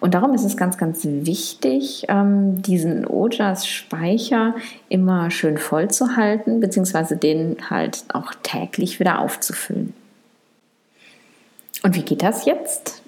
Und 0.00 0.14
darum 0.14 0.34
ist 0.34 0.44
es 0.44 0.56
ganz, 0.56 0.78
ganz 0.78 1.04
wichtig, 1.04 2.06
ähm, 2.08 2.62
diesen 2.62 3.06
Ojas-Speicher 3.06 4.54
immer 4.88 5.30
schön 5.30 5.58
voll 5.58 5.88
zu 5.88 6.16
halten, 6.16 6.60
beziehungsweise 6.60 7.16
den 7.16 7.56
halt 7.68 8.04
auch 8.12 8.32
täglich 8.42 8.98
wieder 8.98 9.18
aufzufüllen. 9.20 9.92
Und 11.82 11.94
wie 11.94 12.02
geht 12.02 12.22
das 12.22 12.44
jetzt? 12.44 12.99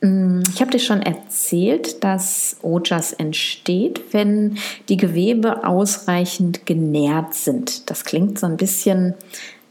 Mm, 0.00 0.42
ich 0.48 0.60
habe 0.60 0.70
dir 0.70 0.78
schon 0.78 1.02
erzählt, 1.02 2.04
dass 2.04 2.56
Ojas 2.62 3.12
entsteht, 3.12 4.12
wenn 4.12 4.58
die 4.88 4.96
Gewebe 4.96 5.66
ausreichend 5.66 6.66
genährt 6.66 7.34
sind. 7.34 7.90
Das 7.90 8.04
klingt 8.04 8.38
so 8.38 8.46
ein 8.46 8.56
bisschen, 8.56 9.14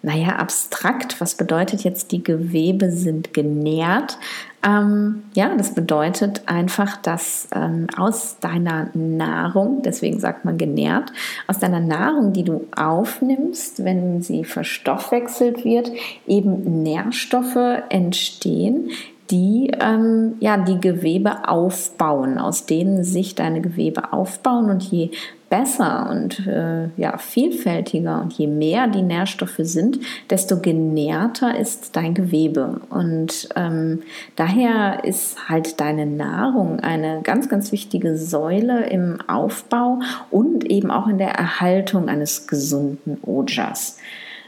naja, 0.01 0.36
abstrakt. 0.36 1.22
Was 1.22 1.36
bedeutet 1.36 1.84
jetzt, 1.84 2.12
die 2.12 2.24
Gewebe 2.24 2.91
sind 2.91 3.34
genährt? 3.34 4.17
Ähm, 4.65 5.24
ja, 5.34 5.55
das 5.55 5.75
bedeutet 5.75 6.41
einfach, 6.48 6.98
dass 6.98 7.48
ähm, 7.55 7.88
aus 7.96 8.38
deiner 8.41 8.89
Nahrung, 8.96 9.81
deswegen 9.81 10.19
sagt 10.19 10.43
man 10.43 10.57
genährt, 10.57 11.13
aus 11.48 11.60
deiner 11.60 11.79
Nahrung, 11.79 12.34
die 12.34 12.43
du 12.43 12.67
aufnimmst, 12.75 13.86
wenn 13.86 14.22
sie 14.22 14.43
verstoffwechselt 14.43 15.63
wird, 15.63 15.91
eben 16.25 16.84
Nährstoffe 16.84 17.84
entstehen, 17.89 18.89
die 19.29 19.72
ähm, 19.79 20.36
ja 20.39 20.57
die 20.57 20.79
Gewebe 20.79 21.48
aufbauen, 21.48 22.38
aus 22.38 22.65
denen 22.65 23.03
sich 23.03 23.36
deine 23.36 23.62
Gewebe 23.62 24.13
aufbauen 24.13 24.69
und 24.69 24.84
je 24.84 25.12
besser 25.50 26.10
und 26.10 26.46
äh, 26.46 26.89
ja 26.98 27.17
vielfältiger 27.17 28.22
und 28.22 28.34
je 28.34 28.48
mehr 28.48 28.88
die 28.88 29.01
Nährstoffe 29.01 29.60
sind, 29.60 30.00
desto 30.29 30.60
genährter 30.60 31.57
ist 31.57 31.96
dein 31.96 32.13
Gewebe 32.13 32.81
und 32.89 33.50
ähm, 33.55 34.03
daher 34.36 35.03
ist 35.05 35.50
halt 35.50 35.79
deine 35.79 36.05
Nahrung 36.05 36.79
eine 36.81 37.22
ganz 37.24 37.48
ganz 37.48 37.72
wichtige 37.72 38.17
Säule 38.17 38.89
im 38.89 39.19
Aufbau 39.27 40.00
und 40.31 40.65
eben 40.65 40.91
auch 40.91 41.07
in 41.07 41.17
der 41.17 41.31
Erhaltung 41.31 42.10
eines 42.10 42.48
gesunden 42.48 43.17
Ojas. 43.24 43.98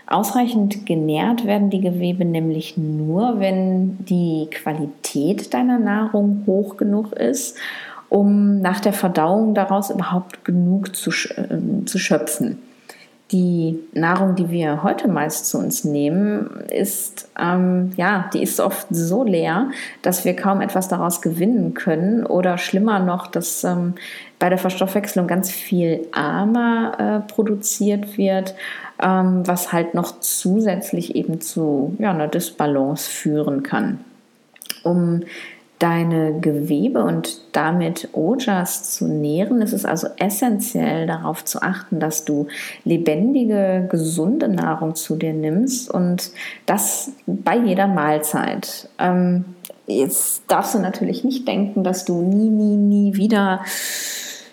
Ausreichend 0.09 0.87
genährt 0.87 1.45
werden 1.45 1.69
die 1.69 1.81
Gewebe 1.81 2.25
nämlich 2.25 2.77
nur, 2.77 3.39
wenn 3.39 4.03
die 4.05 4.47
Qualität 4.49 5.53
deiner 5.53 5.77
Nahrung 5.77 6.45
hoch 6.47 6.77
genug 6.77 7.13
ist, 7.13 7.55
um 8.09 8.59
nach 8.59 8.79
der 8.79 8.93
Verdauung 8.93 9.53
daraus 9.53 9.91
überhaupt 9.91 10.43
genug 10.43 10.95
zu, 10.95 11.11
äh, 11.11 11.85
zu 11.85 11.99
schöpfen. 11.99 12.57
Die 13.31 13.77
Nahrung, 13.93 14.33
die 14.33 14.49
wir 14.49 14.81
heute 14.81 15.07
meist 15.07 15.45
zu 15.45 15.59
uns 15.59 15.83
nehmen, 15.83 16.63
ist 16.71 17.29
ähm, 17.39 17.91
ja, 17.95 18.31
die 18.33 18.41
ist 18.41 18.59
oft 18.59 18.87
so 18.89 19.23
leer, 19.23 19.69
dass 20.01 20.25
wir 20.25 20.35
kaum 20.35 20.61
etwas 20.61 20.87
daraus 20.87 21.21
gewinnen 21.21 21.75
können 21.75 22.25
oder 22.25 22.57
schlimmer 22.57 22.97
noch, 22.97 23.27
dass 23.27 23.63
ähm, 23.63 23.93
bei 24.39 24.49
der 24.49 24.57
Verstoffwechslung 24.57 25.27
ganz 25.27 25.51
viel 25.51 26.07
Armer 26.11 27.23
äh, 27.27 27.31
produziert 27.31 28.17
wird 28.17 28.55
ähm, 29.01 29.47
was 29.47 29.71
halt 29.71 29.93
noch 29.93 30.19
zusätzlich 30.19 31.15
eben 31.15 31.41
zu 31.41 31.95
ja, 31.99 32.11
einer 32.11 32.27
Disbalance 32.27 33.09
führen 33.09 33.63
kann. 33.63 33.99
Um 34.83 35.21
deine 35.79 36.37
Gewebe 36.41 37.03
und 37.03 37.39
damit 37.53 38.09
Ojas 38.11 38.91
zu 38.91 39.07
nähren, 39.07 39.61
ist 39.61 39.71
es 39.71 39.85
also 39.85 40.09
essentiell 40.17 41.07
darauf 41.07 41.45
zu 41.45 41.61
achten, 41.61 42.01
dass 42.01 42.25
du 42.25 42.47
lebendige, 42.83 43.87
gesunde 43.89 44.49
Nahrung 44.49 44.95
zu 44.95 45.15
dir 45.15 45.33
nimmst 45.33 45.89
und 45.89 46.31
das 46.65 47.13
bei 47.25 47.55
jeder 47.57 47.87
Mahlzeit. 47.87 48.89
Ähm, 48.99 49.45
jetzt 49.87 50.43
darfst 50.47 50.75
du 50.75 50.79
natürlich 50.79 51.23
nicht 51.23 51.47
denken, 51.47 51.85
dass 51.85 52.03
du 52.03 52.21
nie, 52.21 52.49
nie, 52.49 52.75
nie 52.75 53.15
wieder 53.15 53.61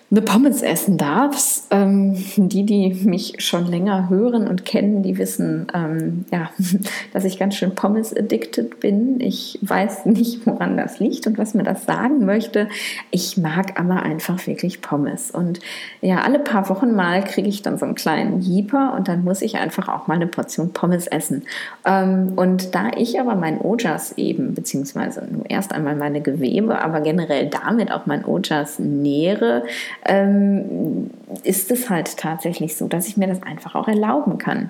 eine 0.09 0.21
Pommes 0.21 0.61
essen 0.61 0.97
darfst. 0.97 1.67
Ähm, 1.69 2.15
die, 2.37 2.65
die 2.65 2.93
mich 3.05 3.35
schon 3.39 3.65
länger 3.65 4.09
hören 4.09 4.47
und 4.47 4.63
kennen, 4.63 5.03
die 5.03 5.17
wissen, 5.17 5.67
ähm, 5.73 6.25
ja, 6.31 6.49
dass 7.13 7.25
ich 7.25 7.37
ganz 7.37 7.55
schön 7.55 7.75
Pommes-addicted 7.75 8.79
bin. 8.79 9.19
Ich 9.19 9.59
weiß 9.61 10.05
nicht, 10.05 10.45
woran 10.45 10.77
das 10.77 10.99
liegt 10.99 11.27
und 11.27 11.37
was 11.37 11.53
mir 11.53 11.63
das 11.63 11.85
sagen 11.85 12.25
möchte. 12.25 12.69
Ich 13.11 13.37
mag 13.37 13.77
aber 13.79 14.03
einfach 14.03 14.47
wirklich 14.47 14.81
Pommes. 14.81 15.31
Und 15.31 15.59
ja, 16.01 16.21
alle 16.21 16.39
paar 16.39 16.69
Wochen 16.69 16.95
mal 16.95 17.23
kriege 17.23 17.49
ich 17.49 17.61
dann 17.61 17.77
so 17.77 17.85
einen 17.85 17.95
kleinen 17.95 18.39
Jeeper 18.39 18.93
und 18.95 19.09
dann 19.09 19.25
muss 19.25 19.41
ich 19.41 19.57
einfach 19.57 19.89
auch 19.89 20.07
mal 20.07 20.15
eine 20.15 20.27
Portion 20.27 20.71
Pommes 20.71 21.07
essen. 21.07 21.43
Ähm, 21.85 22.33
und 22.37 22.75
da 22.75 22.91
ich 22.95 23.19
aber 23.19 23.35
mein 23.35 23.59
Ojas 23.59 24.13
eben, 24.17 24.53
beziehungsweise 24.53 25.27
nur 25.29 25.49
erst 25.49 25.73
einmal 25.73 25.95
meine 25.95 26.21
Gewebe, 26.21 26.79
aber 26.79 27.01
generell 27.01 27.47
damit 27.47 27.91
auch 27.91 28.05
mein 28.05 28.23
Ojas 28.23 28.79
nähere, 28.79 29.63
ähm, 30.05 31.09
ist 31.43 31.71
es 31.71 31.89
halt 31.89 32.17
tatsächlich 32.17 32.75
so, 32.75 32.87
dass 32.87 33.07
ich 33.07 33.17
mir 33.17 33.27
das 33.27 33.43
einfach 33.43 33.75
auch 33.75 33.87
erlauben 33.87 34.37
kann. 34.37 34.69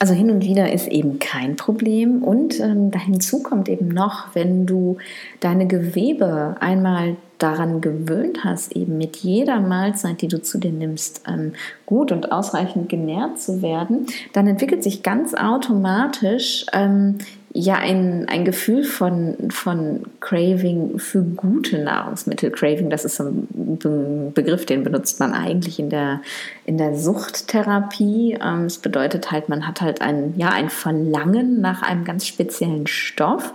Also 0.00 0.14
hin 0.14 0.30
und 0.30 0.44
wieder 0.44 0.72
ist 0.72 0.86
eben 0.86 1.18
kein 1.18 1.56
Problem 1.56 2.22
und 2.22 2.60
ähm, 2.60 2.92
hinzu 2.92 3.42
kommt 3.42 3.68
eben 3.68 3.88
noch, 3.88 4.32
wenn 4.32 4.64
du 4.64 4.98
deine 5.40 5.66
Gewebe 5.66 6.56
einmal 6.60 7.16
daran 7.38 7.80
gewöhnt 7.80 8.44
hast, 8.44 8.76
eben 8.76 8.96
mit 8.96 9.16
jeder 9.16 9.58
Mahlzeit, 9.58 10.20
die 10.22 10.28
du 10.28 10.40
zu 10.40 10.58
dir 10.58 10.70
nimmst, 10.70 11.22
ähm, 11.26 11.52
gut 11.84 12.12
und 12.12 12.30
ausreichend 12.30 12.88
genährt 12.88 13.40
zu 13.40 13.60
werden, 13.60 14.06
dann 14.32 14.46
entwickelt 14.46 14.84
sich 14.84 15.02
ganz 15.02 15.34
automatisch 15.34 16.66
ähm, 16.72 17.18
ja 17.64 17.74
ein, 17.74 18.28
ein 18.28 18.44
Gefühl 18.44 18.84
von, 18.84 19.50
von 19.50 20.02
Craving 20.20 20.98
für 20.98 21.22
gute 21.22 21.78
Nahrungsmittel. 21.78 22.50
Craving, 22.50 22.88
das 22.88 23.04
ist 23.04 23.16
so 23.16 23.24
ein 23.24 24.32
Begriff, 24.32 24.64
den 24.64 24.84
benutzt 24.84 25.18
man 25.18 25.34
eigentlich 25.34 25.80
in 25.80 25.90
der, 25.90 26.22
in 26.68 26.76
der 26.76 26.94
Suchttherapie. 26.94 28.36
Ähm, 28.44 28.66
es 28.66 28.76
bedeutet 28.76 29.32
halt, 29.32 29.48
man 29.48 29.66
hat 29.66 29.80
halt 29.80 30.02
ein, 30.02 30.34
ja, 30.36 30.50
ein 30.50 30.68
Verlangen 30.68 31.62
nach 31.62 31.80
einem 31.80 32.04
ganz 32.04 32.26
speziellen 32.26 32.86
Stoff. 32.86 33.54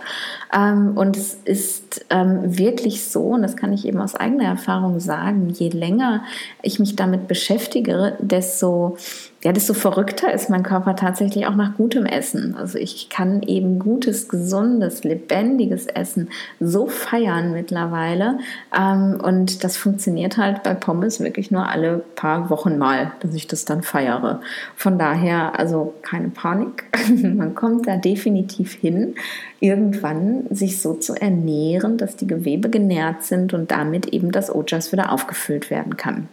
Ähm, 0.52 0.96
und 0.96 1.16
es 1.16 1.34
ist 1.44 2.04
ähm, 2.10 2.58
wirklich 2.58 3.04
so, 3.04 3.22
und 3.26 3.42
das 3.42 3.56
kann 3.56 3.72
ich 3.72 3.86
eben 3.86 4.00
aus 4.00 4.16
eigener 4.16 4.46
Erfahrung 4.46 4.98
sagen, 4.98 5.48
je 5.50 5.68
länger 5.68 6.24
ich 6.60 6.80
mich 6.80 6.96
damit 6.96 7.28
beschäftige, 7.28 8.16
desto 8.18 8.96
ja, 9.44 9.52
desto 9.52 9.74
verrückter 9.74 10.32
ist 10.32 10.48
mein 10.48 10.62
Körper 10.62 10.96
tatsächlich 10.96 11.46
auch 11.46 11.54
nach 11.54 11.76
gutem 11.76 12.06
Essen. 12.06 12.56
Also 12.58 12.78
ich 12.78 13.10
kann 13.10 13.42
eben 13.42 13.78
gutes, 13.78 14.30
gesundes, 14.30 15.04
lebendiges 15.04 15.86
Essen 15.86 16.30
so 16.60 16.86
feiern 16.86 17.52
mittlerweile. 17.52 18.38
Ähm, 18.74 19.20
und 19.22 19.62
das 19.62 19.76
funktioniert 19.76 20.38
halt 20.38 20.62
bei 20.62 20.72
Pommes 20.72 21.20
wirklich 21.20 21.50
nur 21.50 21.68
alle 21.68 22.02
paar 22.16 22.48
Wochen 22.48 22.78
mal, 22.78 23.03
dass 23.20 23.34
ich 23.34 23.46
das 23.46 23.64
dann 23.64 23.82
feiere. 23.82 24.40
Von 24.76 24.98
daher, 24.98 25.58
also 25.58 25.94
keine 26.02 26.28
Panik. 26.28 26.84
Man 27.22 27.54
kommt 27.54 27.86
da 27.86 27.96
definitiv 27.96 28.74
hin, 28.74 29.14
irgendwann 29.60 30.46
sich 30.50 30.80
so 30.80 30.94
zu 30.94 31.14
ernähren, 31.14 31.98
dass 31.98 32.16
die 32.16 32.26
Gewebe 32.26 32.70
genährt 32.70 33.24
sind 33.24 33.54
und 33.54 33.70
damit 33.70 34.08
eben 34.08 34.32
das 34.32 34.54
Ojas 34.54 34.92
wieder 34.92 35.12
aufgefüllt 35.12 35.70
werden 35.70 35.96
kann. 35.96 36.28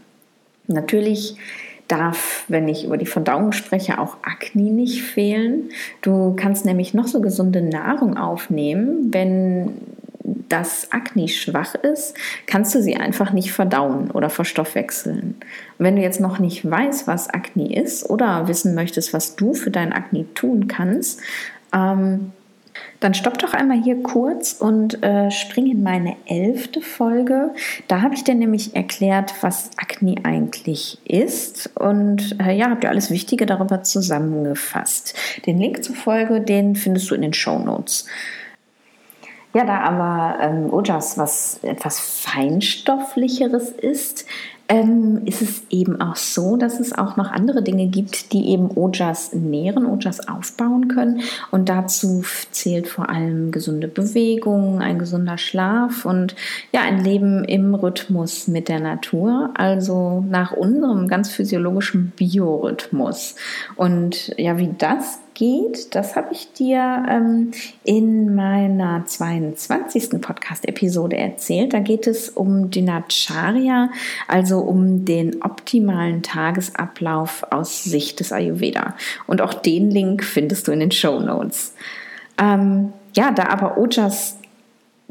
Natürlich 0.67 1.37
darf, 1.87 2.45
wenn 2.47 2.67
ich 2.67 2.85
über 2.85 2.97
die 2.97 3.05
Verdauung 3.05 3.51
spreche, 3.51 3.99
auch 3.99 4.17
Akne 4.23 4.71
nicht 4.71 5.03
fehlen. 5.03 5.69
Du 6.01 6.33
kannst 6.35 6.65
nämlich 6.65 6.93
noch 6.93 7.07
so 7.07 7.19
gesunde 7.19 7.61
Nahrung 7.61 8.17
aufnehmen, 8.17 9.13
wenn 9.13 9.73
das 10.23 10.91
Akne 10.91 11.27
schwach 11.27 11.75
ist, 11.75 12.15
kannst 12.45 12.75
du 12.75 12.81
sie 12.81 12.95
einfach 12.95 13.31
nicht 13.31 13.51
verdauen 13.51 14.11
oder 14.11 14.29
verstoffwechseln. 14.29 15.35
Und 15.77 15.85
wenn 15.85 15.95
du 15.95 16.01
jetzt 16.01 16.19
noch 16.19 16.39
nicht 16.39 16.69
weißt, 16.69 17.07
was 17.07 17.29
Akne 17.29 17.73
ist 17.73 18.09
oder 18.09 18.47
wissen 18.47 18.75
möchtest, 18.75 19.13
was 19.13 19.35
du 19.35 19.53
für 19.53 19.71
dein 19.71 19.93
Akne 19.93 20.25
tun 20.33 20.67
kannst, 20.67 21.21
ähm, 21.73 22.31
dann 22.99 23.13
stopp 23.13 23.39
doch 23.39 23.53
einmal 23.53 23.81
hier 23.81 24.01
kurz 24.03 24.53
und 24.53 25.03
äh, 25.03 25.31
spring 25.31 25.69
in 25.69 25.83
meine 25.83 26.15
elfte 26.25 26.81
Folge. 26.81 27.51
Da 27.87 28.01
habe 28.01 28.13
ich 28.13 28.23
dir 28.23 28.35
nämlich 28.35 28.75
erklärt, 28.75 29.33
was 29.41 29.71
Akne 29.77 30.15
eigentlich 30.23 30.99
ist 31.03 31.71
und 31.75 32.37
äh, 32.39 32.55
ja, 32.55 32.69
habe 32.69 32.81
dir 32.81 32.89
alles 32.89 33.09
Wichtige 33.09 33.45
darüber 33.45 33.83
zusammengefasst. 33.83 35.15
Den 35.45 35.57
Link 35.57 35.83
zur 35.83 35.95
Folge, 35.95 36.41
den 36.41 36.75
findest 36.75 37.09
du 37.09 37.15
in 37.15 37.23
den 37.23 37.33
Show 37.33 37.59
Notes. 37.59 38.05
Ja, 39.53 39.65
da 39.65 39.79
aber 39.81 40.39
ähm, 40.41 40.71
Ojas 40.71 41.17
was 41.17 41.59
etwas 41.63 41.99
feinstofflicheres 41.99 43.71
ist, 43.71 44.25
ähm, 44.71 45.23
ist 45.25 45.41
es 45.41 45.63
eben 45.69 45.99
auch 45.99 46.15
so, 46.15 46.55
dass 46.55 46.79
es 46.79 46.97
auch 46.97 47.17
noch 47.17 47.29
andere 47.29 47.61
Dinge 47.61 47.87
gibt, 47.87 48.31
die 48.31 48.51
eben 48.51 48.71
Ojas 48.77 49.33
nähren, 49.33 49.85
Ojas 49.85 50.29
aufbauen 50.29 50.87
können. 50.87 51.19
Und 51.51 51.67
dazu 51.67 52.23
zählt 52.51 52.87
vor 52.87 53.09
allem 53.09 53.51
gesunde 53.51 53.89
Bewegung, 53.89 54.79
ein 54.79 54.97
gesunder 54.97 55.37
Schlaf 55.37 56.05
und 56.05 56.37
ja, 56.71 56.83
ein 56.83 57.03
Leben 57.03 57.43
im 57.43 57.75
Rhythmus 57.75 58.47
mit 58.47 58.69
der 58.69 58.79
Natur, 58.79 59.49
also 59.55 60.23
nach 60.29 60.53
unserem 60.53 61.09
ganz 61.09 61.29
physiologischen 61.29 62.13
Biorhythmus. 62.15 63.35
Und 63.75 64.33
ja, 64.37 64.57
wie 64.57 64.73
das 64.77 65.19
geht, 65.41 65.95
das 65.95 66.15
habe 66.15 66.33
ich 66.33 66.53
dir 66.53 67.03
ähm, 67.09 67.49
in 67.83 68.35
meiner 68.35 69.03
22. 69.07 70.21
Podcast-Episode 70.21 71.17
erzählt. 71.17 71.73
Da 71.73 71.79
geht 71.79 72.05
es 72.05 72.29
um 72.29 72.69
Dinacharya, 72.69 73.89
also 74.27 74.59
um 74.59 75.03
den 75.03 75.41
optimalen 75.41 76.21
Tagesablauf 76.21 77.43
aus 77.49 77.83
Sicht 77.83 78.19
des 78.19 78.31
Ayurveda. 78.31 78.95
Und 79.25 79.41
auch 79.41 79.55
den 79.55 79.89
Link 79.89 80.23
findest 80.23 80.67
du 80.67 80.73
in 80.73 80.79
den 80.79 80.91
Show 80.91 81.19
Notes. 81.19 81.73
Ähm, 82.39 82.93
ja, 83.15 83.31
da 83.31 83.47
aber 83.47 83.79
Ojas 83.79 84.37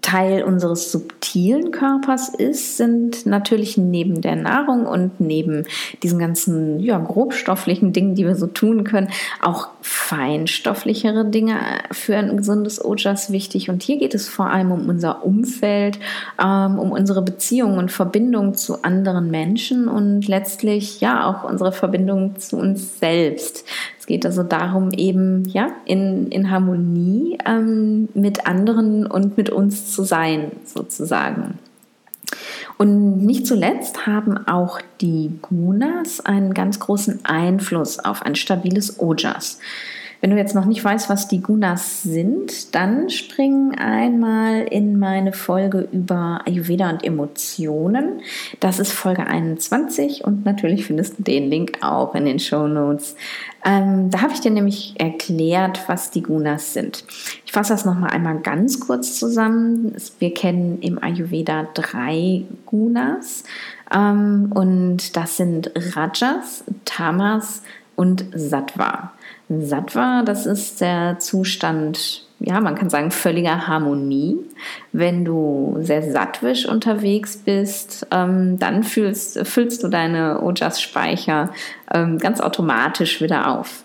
Teil 0.02 0.42
unseres 0.42 0.92
subtilen 0.92 1.70
Körpers 1.70 2.28
ist, 2.28 2.76
sind 2.76 3.26
natürlich 3.26 3.76
neben 3.76 4.20
der 4.20 4.36
Nahrung 4.36 4.86
und 4.86 5.20
neben 5.20 5.66
diesen 6.02 6.18
ganzen 6.18 6.80
ja, 6.80 6.98
grobstofflichen 6.98 7.92
Dingen, 7.92 8.14
die 8.14 8.24
wir 8.24 8.36
so 8.36 8.46
tun 8.46 8.84
können, 8.84 9.08
auch 9.40 9.68
feinstofflichere 9.82 11.24
Dinge 11.24 11.56
für 11.90 12.16
ein 12.16 12.36
gesundes 12.36 12.84
Ojas 12.84 13.32
wichtig. 13.32 13.70
Und 13.70 13.82
hier 13.82 13.98
geht 13.98 14.14
es 14.14 14.28
vor 14.28 14.46
allem 14.46 14.72
um 14.72 14.88
unser 14.88 15.24
Umfeld, 15.24 15.98
ähm, 16.42 16.78
um 16.78 16.92
unsere 16.92 17.22
Beziehungen 17.22 17.78
und 17.78 17.92
Verbindung 17.92 18.54
zu 18.54 18.82
anderen 18.82 19.30
Menschen 19.30 19.88
und 19.88 20.26
letztlich 20.28 21.00
ja 21.00 21.26
auch 21.26 21.48
unsere 21.48 21.72
Verbindung 21.72 22.38
zu 22.38 22.56
uns 22.56 22.98
selbst 22.98 23.64
geht 24.10 24.26
also 24.26 24.42
darum, 24.42 24.90
eben 24.90 25.44
ja 25.44 25.68
in, 25.84 26.32
in 26.32 26.50
Harmonie 26.50 27.38
ähm, 27.46 28.08
mit 28.12 28.44
anderen 28.44 29.06
und 29.06 29.36
mit 29.36 29.50
uns 29.50 29.92
zu 29.92 30.02
sein, 30.02 30.50
sozusagen. 30.64 31.60
Und 32.76 33.24
nicht 33.24 33.46
zuletzt 33.46 34.08
haben 34.08 34.48
auch 34.48 34.80
die 35.00 35.30
Gunas 35.42 36.18
einen 36.18 36.54
ganz 36.54 36.80
großen 36.80 37.20
Einfluss 37.22 38.00
auf 38.00 38.22
ein 38.22 38.34
stabiles 38.34 38.98
Ojas. 38.98 39.60
Wenn 40.20 40.30
du 40.30 40.36
jetzt 40.36 40.54
noch 40.54 40.66
nicht 40.66 40.84
weißt, 40.84 41.08
was 41.08 41.28
die 41.28 41.40
Gunas 41.40 42.02
sind, 42.02 42.74
dann 42.74 43.08
spring 43.08 43.74
einmal 43.78 44.64
in 44.64 44.98
meine 44.98 45.32
Folge 45.32 45.88
über 45.92 46.42
Ayurveda 46.46 46.90
und 46.90 47.02
Emotionen. 47.02 48.20
Das 48.60 48.78
ist 48.78 48.92
Folge 48.92 49.26
21 49.26 50.24
und 50.24 50.44
natürlich 50.44 50.84
findest 50.84 51.18
du 51.18 51.22
den 51.22 51.48
Link 51.48 51.78
auch 51.80 52.14
in 52.14 52.26
den 52.26 52.38
Show 52.38 52.68
Notes. 52.68 53.16
Ähm, 53.64 54.10
da 54.10 54.20
habe 54.20 54.34
ich 54.34 54.40
dir 54.40 54.50
nämlich 54.50 54.94
erklärt, 54.98 55.84
was 55.86 56.10
die 56.10 56.22
Gunas 56.22 56.74
sind. 56.74 57.04
Ich 57.46 57.52
fasse 57.52 57.72
das 57.72 57.86
nochmal 57.86 58.10
einmal 58.10 58.40
ganz 58.40 58.78
kurz 58.78 59.18
zusammen. 59.18 59.94
Wir 60.18 60.34
kennen 60.34 60.82
im 60.82 61.02
Ayurveda 61.02 61.68
drei 61.72 62.44
Gunas 62.66 63.44
ähm, 63.94 64.52
und 64.54 65.16
das 65.16 65.38
sind 65.38 65.70
Rajas, 65.94 66.64
Tamas 66.84 67.62
und 67.96 68.26
Sattva. 68.34 69.12
Sattva, 69.58 70.22
das 70.22 70.46
ist 70.46 70.80
der 70.80 71.18
Zustand, 71.18 72.24
ja, 72.38 72.60
man 72.60 72.76
kann 72.76 72.88
sagen, 72.88 73.10
völliger 73.10 73.66
Harmonie. 73.66 74.38
Wenn 74.92 75.24
du 75.24 75.76
sehr 75.80 76.08
sattwisch 76.10 76.66
unterwegs 76.66 77.36
bist, 77.36 78.06
ähm, 78.12 78.60
dann 78.60 78.84
fühlst, 78.84 79.44
füllst 79.46 79.82
du 79.82 79.88
deine 79.88 80.40
Ojas-Speicher 80.40 81.50
ähm, 81.92 82.18
ganz 82.18 82.40
automatisch 82.40 83.20
wieder 83.20 83.58
auf. 83.58 83.82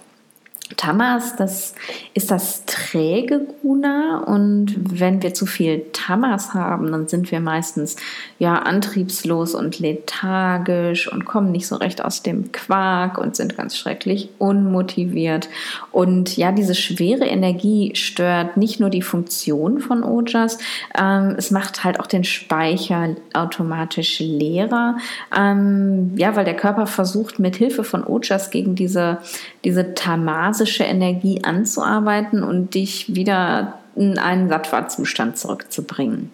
Tamas, 0.78 1.36
das 1.36 1.76
ist 2.14 2.32
das 2.32 2.66
träge 2.66 3.42
Guna? 3.62 4.24
Und 4.26 5.00
wenn 5.00 5.22
wir 5.22 5.34
zu 5.34 5.46
viel 5.46 5.86
Tamas 5.94 6.54
haben, 6.54 6.92
dann 6.92 7.08
sind 7.08 7.32
wir 7.32 7.40
meistens 7.40 7.98
ja 8.40 8.56
antriebslos 8.56 9.54
und 9.54 9.80
lethargisch 9.80 11.12
und 11.12 11.26
kommen 11.26 11.52
nicht 11.52 11.68
so 11.68 11.76
recht 11.76 12.04
aus 12.04 12.24
dem 12.24 12.52
Quark 12.52 13.20
und 13.20 13.36
sind 13.36 13.56
ganz 13.56 13.78
schrecklich 13.78 14.30
unmotiviert. 14.40 15.50
Und 15.92 16.36
ja, 16.36 16.52
diese 16.52 16.74
schwere 16.74 17.26
Energie 17.26 17.96
stört 17.96 18.58
nicht 18.58 18.80
nur 18.80 18.90
die 18.90 19.04
Funktion 19.04 19.80
von 19.80 20.04
Ojas, 20.04 20.58
ähm, 21.00 21.36
es 21.38 21.52
macht 21.52 21.84
halt 21.84 22.00
auch 22.00 22.08
den 22.08 22.24
Speicher 22.24 23.16
automatisch 23.34 24.20
leerer, 24.20 24.98
ähm, 25.36 26.14
ja, 26.18 26.36
weil 26.36 26.46
der 26.46 26.56
Körper 26.56 26.88
versucht 26.88 27.38
mit 27.38 27.56
Hilfe 27.56 27.84
von 27.84 28.04
Ojas 28.04 28.50
gegen 28.50 28.76
diese 28.76 29.20
diese 29.66 29.96
Tamas 29.96 30.55
basische 30.56 30.86
Energie 30.86 31.44
anzuarbeiten 31.44 32.44
und 32.44 32.76
dich 32.76 33.14
wieder 33.14 33.80
in 33.96 34.18
einen 34.18 34.48
Sattva-Zustand 34.48 35.38
zurückzubringen. 35.38 36.32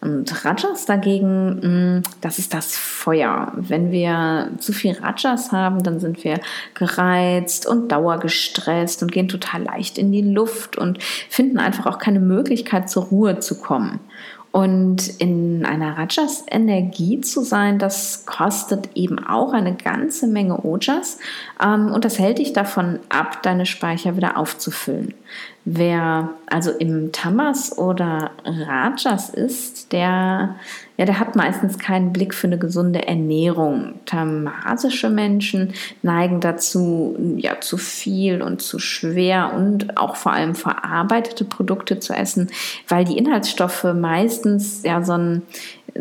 Und 0.00 0.44
Rajas 0.44 0.86
dagegen, 0.86 1.98
mm, 1.98 2.02
das 2.22 2.38
ist 2.38 2.54
das 2.54 2.76
Feuer. 2.76 3.52
Wenn 3.54 3.92
wir 3.92 4.48
zu 4.58 4.72
viel 4.72 4.96
Rajas 4.98 5.52
haben, 5.52 5.82
dann 5.82 6.00
sind 6.00 6.24
wir 6.24 6.40
gereizt 6.74 7.66
und 7.66 7.92
dauergestresst 7.92 9.02
und 9.02 9.12
gehen 9.12 9.28
total 9.28 9.62
leicht 9.62 9.98
in 9.98 10.10
die 10.10 10.22
Luft 10.22 10.76
und 10.76 11.02
finden 11.02 11.58
einfach 11.58 11.86
auch 11.86 11.98
keine 11.98 12.20
Möglichkeit 12.20 12.88
zur 12.90 13.04
Ruhe 13.04 13.38
zu 13.38 13.60
kommen. 13.60 14.00
Und 14.52 15.08
in 15.18 15.64
einer 15.64 15.96
Rajas 15.96 16.44
Energie 16.50 17.22
zu 17.22 17.40
sein, 17.40 17.78
das 17.78 18.26
kostet 18.26 18.90
eben 18.94 19.18
auch 19.18 19.54
eine 19.54 19.74
ganze 19.74 20.26
Menge 20.26 20.62
Ojas. 20.64 21.18
Ähm, 21.62 21.90
und 21.90 22.04
das 22.04 22.18
hält 22.18 22.38
dich 22.38 22.52
davon 22.52 23.00
ab, 23.08 23.42
deine 23.42 23.64
Speicher 23.64 24.14
wieder 24.16 24.36
aufzufüllen. 24.36 25.14
Wer 25.64 26.30
also 26.46 26.72
im 26.72 27.12
Tamas 27.12 27.78
oder 27.78 28.32
Rajas 28.44 29.30
ist, 29.30 29.92
der, 29.92 30.56
ja, 30.96 31.04
der 31.04 31.20
hat 31.20 31.36
meistens 31.36 31.78
keinen 31.78 32.12
Blick 32.12 32.34
für 32.34 32.48
eine 32.48 32.58
gesunde 32.58 33.06
Ernährung. 33.06 33.94
Tamasische 34.04 35.08
Menschen 35.08 35.72
neigen 36.02 36.40
dazu, 36.40 37.16
ja, 37.36 37.60
zu 37.60 37.76
viel 37.76 38.42
und 38.42 38.60
zu 38.60 38.80
schwer 38.80 39.52
und 39.54 39.96
auch 39.98 40.16
vor 40.16 40.32
allem 40.32 40.56
verarbeitete 40.56 41.44
Produkte 41.44 42.00
zu 42.00 42.12
essen, 42.12 42.50
weil 42.88 43.04
die 43.04 43.16
Inhaltsstoffe 43.16 43.84
meistens 43.84 44.82
ja 44.82 45.04
so 45.04 45.12
ein, 45.12 45.42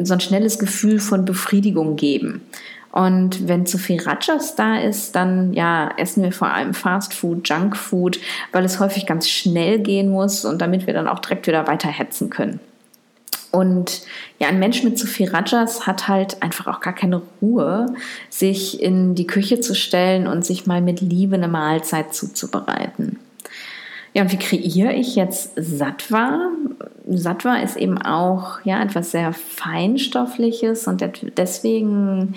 so 0.02 0.14
ein 0.14 0.22
schnelles 0.22 0.58
Gefühl 0.58 1.00
von 1.00 1.24
Befriedigung 1.24 1.98
geben. 1.98 2.42
Und 2.92 3.48
wenn 3.48 3.66
zu 3.66 3.78
viel 3.78 4.02
Rajas 4.02 4.56
da 4.56 4.78
ist, 4.78 5.16
dann 5.16 5.54
ja, 5.54 5.92
essen 5.98 6.24
wir 6.24 6.34
vor 6.34 6.50
allem 6.50 6.74
Fast 6.74 7.14
Food, 7.14 7.48
Junk 7.48 7.78
Food, 7.78 8.20
weil 8.52 8.66
es 8.66 8.80
häufig 8.80 9.06
ganz 9.06 9.30
schnell 9.30 9.80
gehen 9.80 10.10
muss 10.10 10.44
und 10.44 10.62
damit 10.62 10.88
wir 10.88 10.94
dann 10.94 11.08
auch 11.08 11.20
direkt 11.20 11.48
wieder 11.48 11.68
weiter 11.68 11.88
hetzen 11.88 12.30
können. 12.30 12.60
Und 13.52 14.02
ja, 14.40 14.48
ein 14.48 14.60
Mensch 14.60 14.84
mit 14.84 14.98
zu 14.98 15.06
viel 15.08 15.30
Rajas 15.30 15.86
hat 15.86 16.08
halt 16.08 16.42
einfach 16.42 16.68
auch 16.68 16.80
gar 16.80 16.94
keine 16.94 17.22
Ruhe, 17.42 17.88
sich 18.30 18.82
in 18.82 19.14
die 19.14 19.28
Küche 19.28 19.60
zu 19.60 19.76
stellen 19.76 20.26
und 20.28 20.46
sich 20.46 20.66
mal 20.66 20.82
mit 20.82 21.02
Liebe 21.02 21.36
eine 21.36 21.50
Mahlzeit 21.50 22.14
zuzubereiten. 22.14 23.20
Ja, 24.14 24.24
und 24.24 24.32
wie 24.32 24.38
kreiere 24.38 24.94
ich 24.94 25.16
jetzt 25.16 25.52
Sattva? 25.56 26.50
Sattva 27.10 27.58
ist 27.58 27.78
eben 27.78 27.98
auch 27.98 28.60
ja 28.66 28.82
etwas 28.82 29.12
sehr 29.12 29.34
feinstoffliches 29.34 30.88
und 30.88 31.04
deswegen 31.38 32.36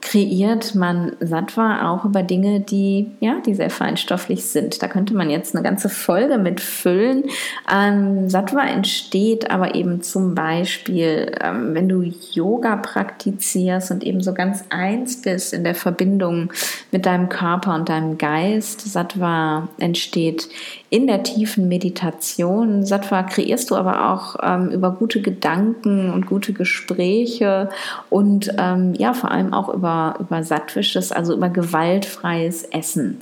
kreiert 0.00 0.74
man 0.74 1.12
Sattva 1.20 1.92
auch 1.92 2.04
über 2.04 2.22
Dinge, 2.22 2.60
die 2.60 3.10
ja, 3.20 3.40
die 3.44 3.54
sehr 3.54 3.70
feinstofflich 3.70 4.44
sind. 4.44 4.82
Da 4.82 4.88
könnte 4.88 5.14
man 5.14 5.30
jetzt 5.30 5.54
eine 5.54 5.62
ganze 5.62 5.88
Folge 5.88 6.38
mit 6.38 6.60
füllen. 6.60 7.24
Ähm, 7.72 8.28
Sattva 8.28 8.66
entsteht 8.66 9.50
aber 9.50 9.74
eben 9.74 10.02
zum 10.02 10.34
Beispiel, 10.34 11.32
ähm, 11.40 11.74
wenn 11.74 11.88
du 11.88 12.02
Yoga 12.32 12.76
praktizierst 12.76 13.90
und 13.90 14.02
eben 14.04 14.20
so 14.20 14.34
ganz 14.34 14.64
eins 14.70 15.22
bist 15.22 15.52
in 15.52 15.64
der 15.64 15.74
Verbindung 15.74 16.52
mit 16.90 17.06
deinem 17.06 17.28
Körper 17.28 17.74
und 17.74 17.88
deinem 17.88 18.18
Geist. 18.18 18.80
Sattva 18.80 19.68
entsteht 19.78 20.48
in 20.96 21.06
der 21.06 21.22
tiefen 21.22 21.68
Meditation. 21.68 22.86
Sattva 22.86 23.22
kreierst 23.24 23.70
du 23.70 23.76
aber 23.76 24.10
auch 24.10 24.36
ähm, 24.42 24.70
über 24.70 24.92
gute 24.92 25.20
Gedanken 25.20 26.10
und 26.10 26.24
gute 26.24 26.54
Gespräche 26.54 27.68
und 28.08 28.54
ähm, 28.56 28.94
ja, 28.94 29.12
vor 29.12 29.30
allem 29.30 29.52
auch 29.52 29.68
über, 29.68 30.14
über 30.18 30.42
sattwisches, 30.42 31.12
also 31.12 31.34
über 31.34 31.50
gewaltfreies 31.50 32.62
Essen. 32.62 33.20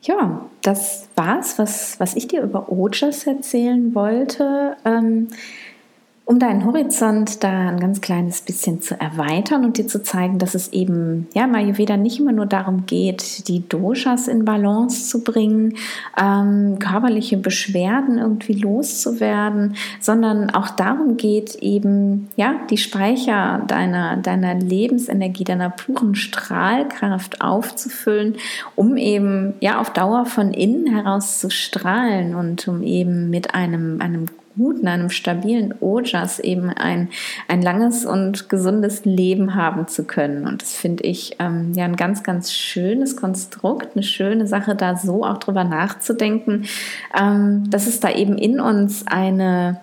Ja, 0.00 0.40
das 0.62 1.10
war's, 1.16 1.58
was, 1.58 2.00
was 2.00 2.16
ich 2.16 2.28
dir 2.28 2.40
über 2.40 2.72
Ojas 2.72 3.26
erzählen 3.26 3.94
wollte. 3.94 4.74
Ähm, 4.86 5.28
um 6.28 6.38
deinen 6.38 6.66
Horizont 6.66 7.42
da 7.42 7.70
ein 7.70 7.80
ganz 7.80 8.02
kleines 8.02 8.42
bisschen 8.42 8.82
zu 8.82 9.00
erweitern 9.00 9.64
und 9.64 9.78
dir 9.78 9.86
zu 9.86 10.02
zeigen, 10.02 10.38
dass 10.38 10.54
es 10.54 10.74
eben 10.74 11.26
ja 11.32 11.44
im 11.44 11.54
Ayurveda 11.54 11.96
nicht 11.96 12.20
immer 12.20 12.32
nur 12.32 12.44
darum 12.44 12.84
geht, 12.84 13.48
die 13.48 13.66
Doshas 13.66 14.28
in 14.28 14.44
Balance 14.44 15.08
zu 15.08 15.24
bringen, 15.24 15.78
ähm, 16.20 16.78
körperliche 16.78 17.38
Beschwerden 17.38 18.18
irgendwie 18.18 18.52
loszuwerden, 18.52 19.76
sondern 20.00 20.50
auch 20.50 20.68
darum 20.68 21.16
geht 21.16 21.54
eben 21.62 22.28
ja 22.36 22.56
die 22.68 22.76
Speicher 22.76 23.62
deiner 23.66 24.18
deiner 24.18 24.54
Lebensenergie, 24.54 25.44
deiner 25.44 25.70
puren 25.70 26.14
Strahlkraft 26.14 27.40
aufzufüllen, 27.40 28.36
um 28.76 28.98
eben 28.98 29.54
ja 29.60 29.80
auf 29.80 29.94
Dauer 29.94 30.26
von 30.26 30.52
innen 30.52 30.94
heraus 30.94 31.40
zu 31.40 31.50
strahlen 31.50 32.34
und 32.34 32.68
um 32.68 32.82
eben 32.82 33.30
mit 33.30 33.54
einem 33.54 34.02
einem 34.02 34.26
guten, 34.58 34.88
einem 34.88 35.08
stabilen 35.08 35.74
Ojas 35.80 36.38
eben 36.40 36.70
ein, 36.70 37.08
ein 37.46 37.62
langes 37.62 38.04
und 38.04 38.48
gesundes 38.48 39.04
Leben 39.04 39.54
haben 39.54 39.88
zu 39.88 40.04
können. 40.04 40.46
Und 40.46 40.60
das 40.60 40.74
finde 40.74 41.04
ich 41.04 41.36
ähm, 41.38 41.72
ja 41.74 41.84
ein 41.84 41.96
ganz, 41.96 42.22
ganz 42.22 42.52
schönes 42.52 43.16
Konstrukt, 43.16 43.90
eine 43.94 44.02
schöne 44.02 44.46
Sache, 44.46 44.74
da 44.74 44.96
so 44.96 45.24
auch 45.24 45.38
drüber 45.38 45.64
nachzudenken, 45.64 46.64
ähm, 47.18 47.70
dass 47.70 47.86
es 47.86 48.00
da 48.00 48.10
eben 48.10 48.36
in 48.36 48.60
uns 48.60 49.06
eine 49.06 49.80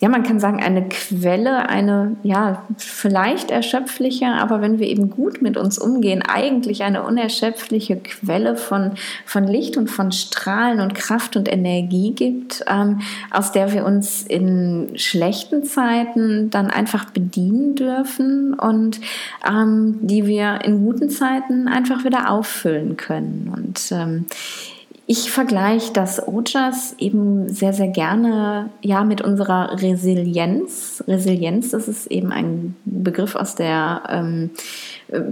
ja, 0.00 0.08
man 0.08 0.22
kann 0.22 0.38
sagen, 0.38 0.62
eine 0.62 0.88
Quelle, 0.88 1.68
eine, 1.68 2.16
ja, 2.22 2.64
vielleicht 2.76 3.50
erschöpfliche, 3.50 4.26
aber 4.26 4.60
wenn 4.60 4.78
wir 4.78 4.86
eben 4.86 5.10
gut 5.10 5.42
mit 5.42 5.56
uns 5.56 5.76
umgehen, 5.76 6.22
eigentlich 6.22 6.84
eine 6.84 7.02
unerschöpfliche 7.02 7.96
Quelle 7.96 8.56
von, 8.56 8.92
von 9.26 9.44
Licht 9.44 9.76
und 9.76 9.90
von 9.90 10.12
Strahlen 10.12 10.80
und 10.80 10.94
Kraft 10.94 11.34
und 11.34 11.52
Energie 11.52 12.12
gibt, 12.12 12.64
ähm, 12.68 13.00
aus 13.32 13.50
der 13.50 13.72
wir 13.72 13.84
uns 13.84 14.22
in 14.22 14.92
schlechten 14.94 15.64
Zeiten 15.64 16.48
dann 16.50 16.70
einfach 16.70 17.06
bedienen 17.06 17.74
dürfen 17.74 18.54
und 18.54 19.00
ähm, 19.48 19.98
die 20.02 20.26
wir 20.26 20.60
in 20.62 20.84
guten 20.84 21.10
Zeiten 21.10 21.66
einfach 21.66 22.04
wieder 22.04 22.30
auffüllen 22.30 22.96
können. 22.96 23.52
Und 23.52 23.80
ähm, 23.90 24.26
ich 25.10 25.30
vergleiche 25.30 25.90
das 25.94 26.28
Ojas 26.28 26.94
eben 26.98 27.48
sehr, 27.48 27.72
sehr 27.72 27.88
gerne 27.88 28.68
ja 28.82 29.04
mit 29.04 29.22
unserer 29.22 29.80
Resilienz. 29.80 31.02
Resilienz, 31.08 31.70
das 31.70 31.88
ist 31.88 32.08
eben 32.08 32.30
ein 32.30 32.76
Begriff 32.84 33.34
aus 33.34 33.54
der 33.54 34.02
ähm, 34.10 34.50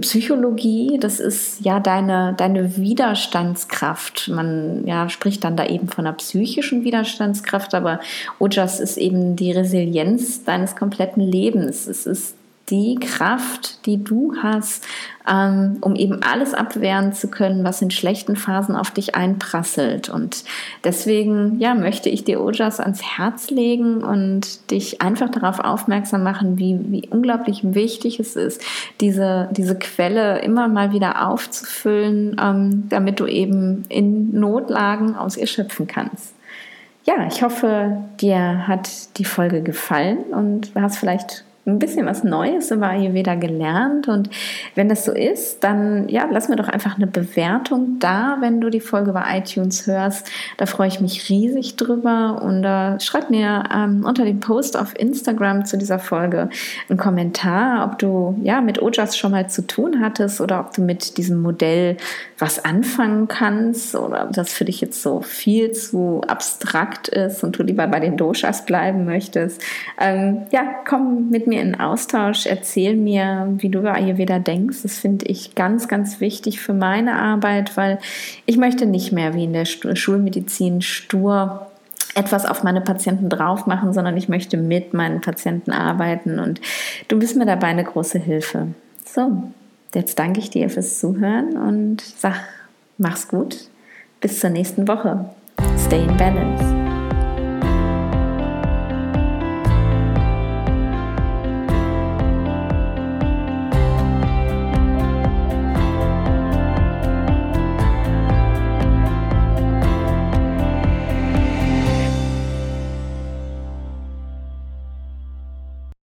Psychologie. 0.01 0.97
Das 0.99 1.19
ist 1.19 1.63
ja 1.63 1.79
deine, 1.79 2.33
deine 2.35 2.75
Widerstandskraft. 2.77 4.29
Man 4.29 4.87
ja, 4.87 5.09
spricht 5.09 5.43
dann 5.43 5.55
da 5.55 5.67
eben 5.67 5.89
von 5.89 6.07
einer 6.07 6.15
psychischen 6.15 6.83
Widerstandskraft, 6.83 7.75
aber 7.75 7.99
Ojas 8.39 8.79
ist 8.79 8.97
eben 8.97 9.35
die 9.35 9.51
Resilienz 9.51 10.43
deines 10.43 10.75
kompletten 10.75 11.21
Lebens. 11.21 11.85
Es 11.85 12.07
ist 12.07 12.36
die 12.69 12.95
Kraft, 12.95 13.85
die 13.85 14.03
du 14.03 14.33
hast, 14.41 14.85
ähm, 15.29 15.77
um 15.81 15.95
eben 15.95 16.21
alles 16.21 16.53
abwehren 16.53 17.13
zu 17.13 17.29
können, 17.29 17.63
was 17.63 17.81
in 17.81 17.91
schlechten 17.91 18.35
Phasen 18.35 18.75
auf 18.75 18.91
dich 18.91 19.15
einprasselt. 19.15 20.09
Und 20.09 20.43
deswegen, 20.83 21.59
ja, 21.59 21.75
möchte 21.75 22.09
ich 22.09 22.25
dir 22.25 22.41
Ojas 22.41 22.79
ans 22.79 23.01
Herz 23.01 23.49
legen 23.49 24.03
und 24.03 24.69
dich 24.71 25.01
einfach 25.01 25.29
darauf 25.29 25.59
aufmerksam 25.59 26.23
machen, 26.23 26.57
wie, 26.57 26.77
wie 26.89 27.07
unglaublich 27.09 27.61
wichtig 27.63 28.19
es 28.19 28.35
ist, 28.35 28.61
diese, 28.99 29.47
diese 29.51 29.77
Quelle 29.77 30.39
immer 30.39 30.67
mal 30.67 30.91
wieder 30.91 31.27
aufzufüllen, 31.27 32.35
ähm, 32.41 32.83
damit 32.89 33.19
du 33.21 33.27
eben 33.27 33.85
in 33.87 34.37
Notlagen 34.37 35.15
aus 35.15 35.37
ihr 35.37 35.47
schöpfen 35.47 35.87
kannst. 35.87 36.33
Ja, 37.05 37.25
ich 37.25 37.41
hoffe, 37.41 38.03
dir 38.19 38.67
hat 38.67 39.17
die 39.17 39.23
Folge 39.23 39.61
gefallen 39.61 40.17
und 40.31 40.75
du 40.75 40.81
hast 40.81 40.97
vielleicht 40.97 41.45
ein 41.67 41.79
bisschen 41.79 42.05
was 42.05 42.23
Neues 42.23 42.71
über 42.71 42.87
Ayurveda 42.87 43.35
gelernt. 43.35 44.07
Und 44.07 44.29
wenn 44.75 44.87
das 44.89 45.05
so 45.05 45.11
ist, 45.11 45.63
dann 45.63 46.07
ja, 46.07 46.27
lass 46.31 46.47
mir 46.47 46.55
doch 46.55 46.69
einfach 46.69 46.95
eine 46.95 47.07
Bewertung 47.07 47.99
da, 47.99 48.37
wenn 48.39 48.61
du 48.61 48.69
die 48.69 48.79
Folge 48.79 49.11
bei 49.11 49.37
iTunes 49.37 49.85
hörst. 49.85 50.31
Da 50.57 50.65
freue 50.65 50.87
ich 50.87 51.01
mich 51.01 51.29
riesig 51.29 51.75
drüber. 51.75 52.41
Und 52.41 52.63
äh, 52.63 52.99
schreib 53.01 53.29
mir 53.29 53.63
ähm, 53.73 54.05
unter 54.05 54.23
dem 54.23 54.39
Post 54.39 54.77
auf 54.77 54.97
Instagram 54.97 55.65
zu 55.65 55.77
dieser 55.77 55.99
Folge 55.99 56.49
einen 56.89 56.97
Kommentar, 56.97 57.85
ob 57.85 57.99
du 57.99 58.37
ja 58.41 58.61
mit 58.61 58.81
Ojas 58.81 59.17
schon 59.17 59.31
mal 59.31 59.49
zu 59.49 59.67
tun 59.67 59.99
hattest 60.01 60.39
oder 60.39 60.61
ob 60.61 60.73
du 60.73 60.81
mit 60.81 61.17
diesem 61.17 61.41
Modell 61.41 61.97
was 62.39 62.63
anfangen 62.63 63.27
kannst 63.27 63.95
oder 63.95 64.25
ob 64.25 64.33
das 64.33 64.53
für 64.53 64.65
dich 64.65 64.79
jetzt 64.81 65.01
so 65.01 65.21
viel 65.21 65.71
zu 65.71 66.21
abstrakt 66.27 67.07
ist 67.09 67.43
und 67.43 67.57
du 67.57 67.63
lieber 67.63 67.87
bei 67.87 67.99
den 67.99 68.15
Doshas 68.15 68.65
bleiben 68.65 69.05
möchtest. 69.05 69.61
Ähm, 69.99 70.43
ja, 70.51 70.63
komm 70.87 71.29
mit 71.29 71.47
mir 71.47 71.56
mir 71.57 71.63
in 71.63 71.79
Austausch, 71.79 72.45
erzähl 72.45 72.95
mir, 72.95 73.47
wie 73.57 73.69
du 73.69 73.79
über 73.79 73.93
Ayurveda 73.93 74.39
denkst. 74.39 74.83
Das 74.83 74.97
finde 74.97 75.25
ich 75.25 75.55
ganz, 75.55 75.87
ganz 75.87 76.19
wichtig 76.19 76.59
für 76.59 76.73
meine 76.73 77.15
Arbeit, 77.15 77.75
weil 77.75 77.99
ich 78.45 78.57
möchte 78.57 78.85
nicht 78.85 79.11
mehr 79.11 79.33
wie 79.33 79.45
in 79.45 79.53
der 79.53 79.65
Schulmedizin 79.65 80.81
stur 80.81 81.67
etwas 82.15 82.45
auf 82.45 82.63
meine 82.63 82.81
Patienten 82.81 83.29
drauf 83.29 83.67
machen, 83.67 83.93
sondern 83.93 84.17
ich 84.17 84.29
möchte 84.29 84.57
mit 84.57 84.93
meinen 84.93 85.21
Patienten 85.21 85.71
arbeiten 85.71 86.39
und 86.39 86.61
du 87.09 87.19
bist 87.19 87.35
mir 87.35 87.45
dabei 87.45 87.67
eine 87.67 87.83
große 87.83 88.17
Hilfe. 88.17 88.69
So, 89.05 89.43
jetzt 89.93 90.17
danke 90.17 90.39
ich 90.39 90.49
dir 90.49 90.69
fürs 90.69 90.99
Zuhören 90.99 91.57
und 91.57 92.01
sag, 92.01 92.39
mach's 92.97 93.27
gut. 93.27 93.69
Bis 94.19 94.39
zur 94.39 94.49
nächsten 94.49 94.87
Woche. 94.87 95.29
Stay 95.77 96.03
in 96.03 96.17
Balance. 96.17 96.76